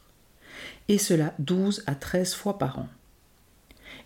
[0.88, 2.90] Et cela douze à treize fois par an.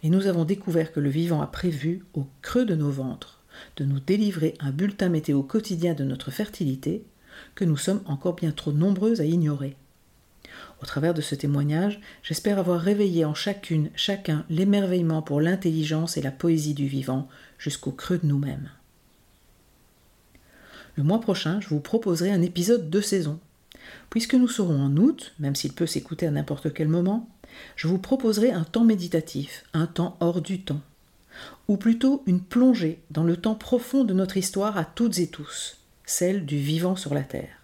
[0.04, 3.40] Et nous avons découvert que le vivant a prévu, au creux de nos ventres,
[3.78, 7.04] de nous délivrer un bulletin météo quotidien de notre fertilité,
[7.56, 9.76] que nous sommes encore bien trop nombreux à ignorer.
[10.82, 16.22] Au travers de ce témoignage, j'espère avoir réveillé en chacune, chacun, l'émerveillement pour l'intelligence et
[16.22, 17.28] la poésie du vivant
[17.58, 18.70] jusqu'au creux de nous-mêmes.
[20.96, 23.40] Le mois prochain, je vous proposerai un épisode de saison.
[24.10, 27.30] Puisque nous serons en août, même s'il peut s'écouter à n'importe quel moment,
[27.76, 30.82] je vous proposerai un temps méditatif, un temps hors du temps,
[31.68, 35.78] ou plutôt une plongée dans le temps profond de notre histoire à toutes et tous,
[36.06, 37.59] celle du vivant sur la Terre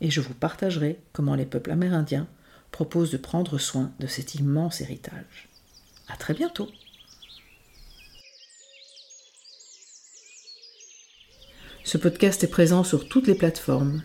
[0.00, 2.26] et je vous partagerai comment les peuples amérindiens
[2.70, 5.48] proposent de prendre soin de cet immense héritage.
[6.08, 6.68] À très bientôt!
[11.84, 14.02] Ce podcast est présent sur toutes les plateformes.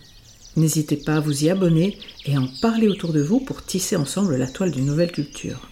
[0.56, 3.96] N'hésitez pas à vous y abonner et à en parler autour de vous pour tisser
[3.96, 5.70] ensemble la toile d'une nouvelle culture.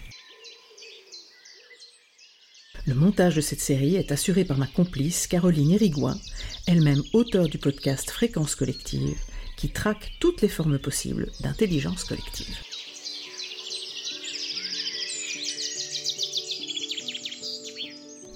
[2.85, 6.19] Le montage de cette série est assuré par ma complice Caroline Irigoyen,
[6.67, 9.15] elle-même auteure du podcast Fréquence collective,
[9.63, 12.53] qui traque toutes les formes possibles d'intelligence collective.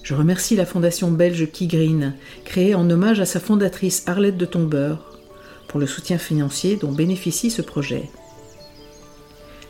[0.04, 2.16] Je remercie la fondation belge Key Green,
[2.46, 5.20] créée en hommage à sa fondatrice Arlette de Tombeur,
[5.68, 8.10] pour le soutien financier dont bénéficie ce projet.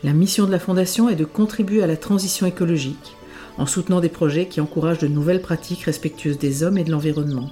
[0.03, 3.15] La mission de la fondation est de contribuer à la transition écologique
[3.57, 7.49] en soutenant des projets qui encouragent de nouvelles pratiques respectueuses des hommes et de l'environnement.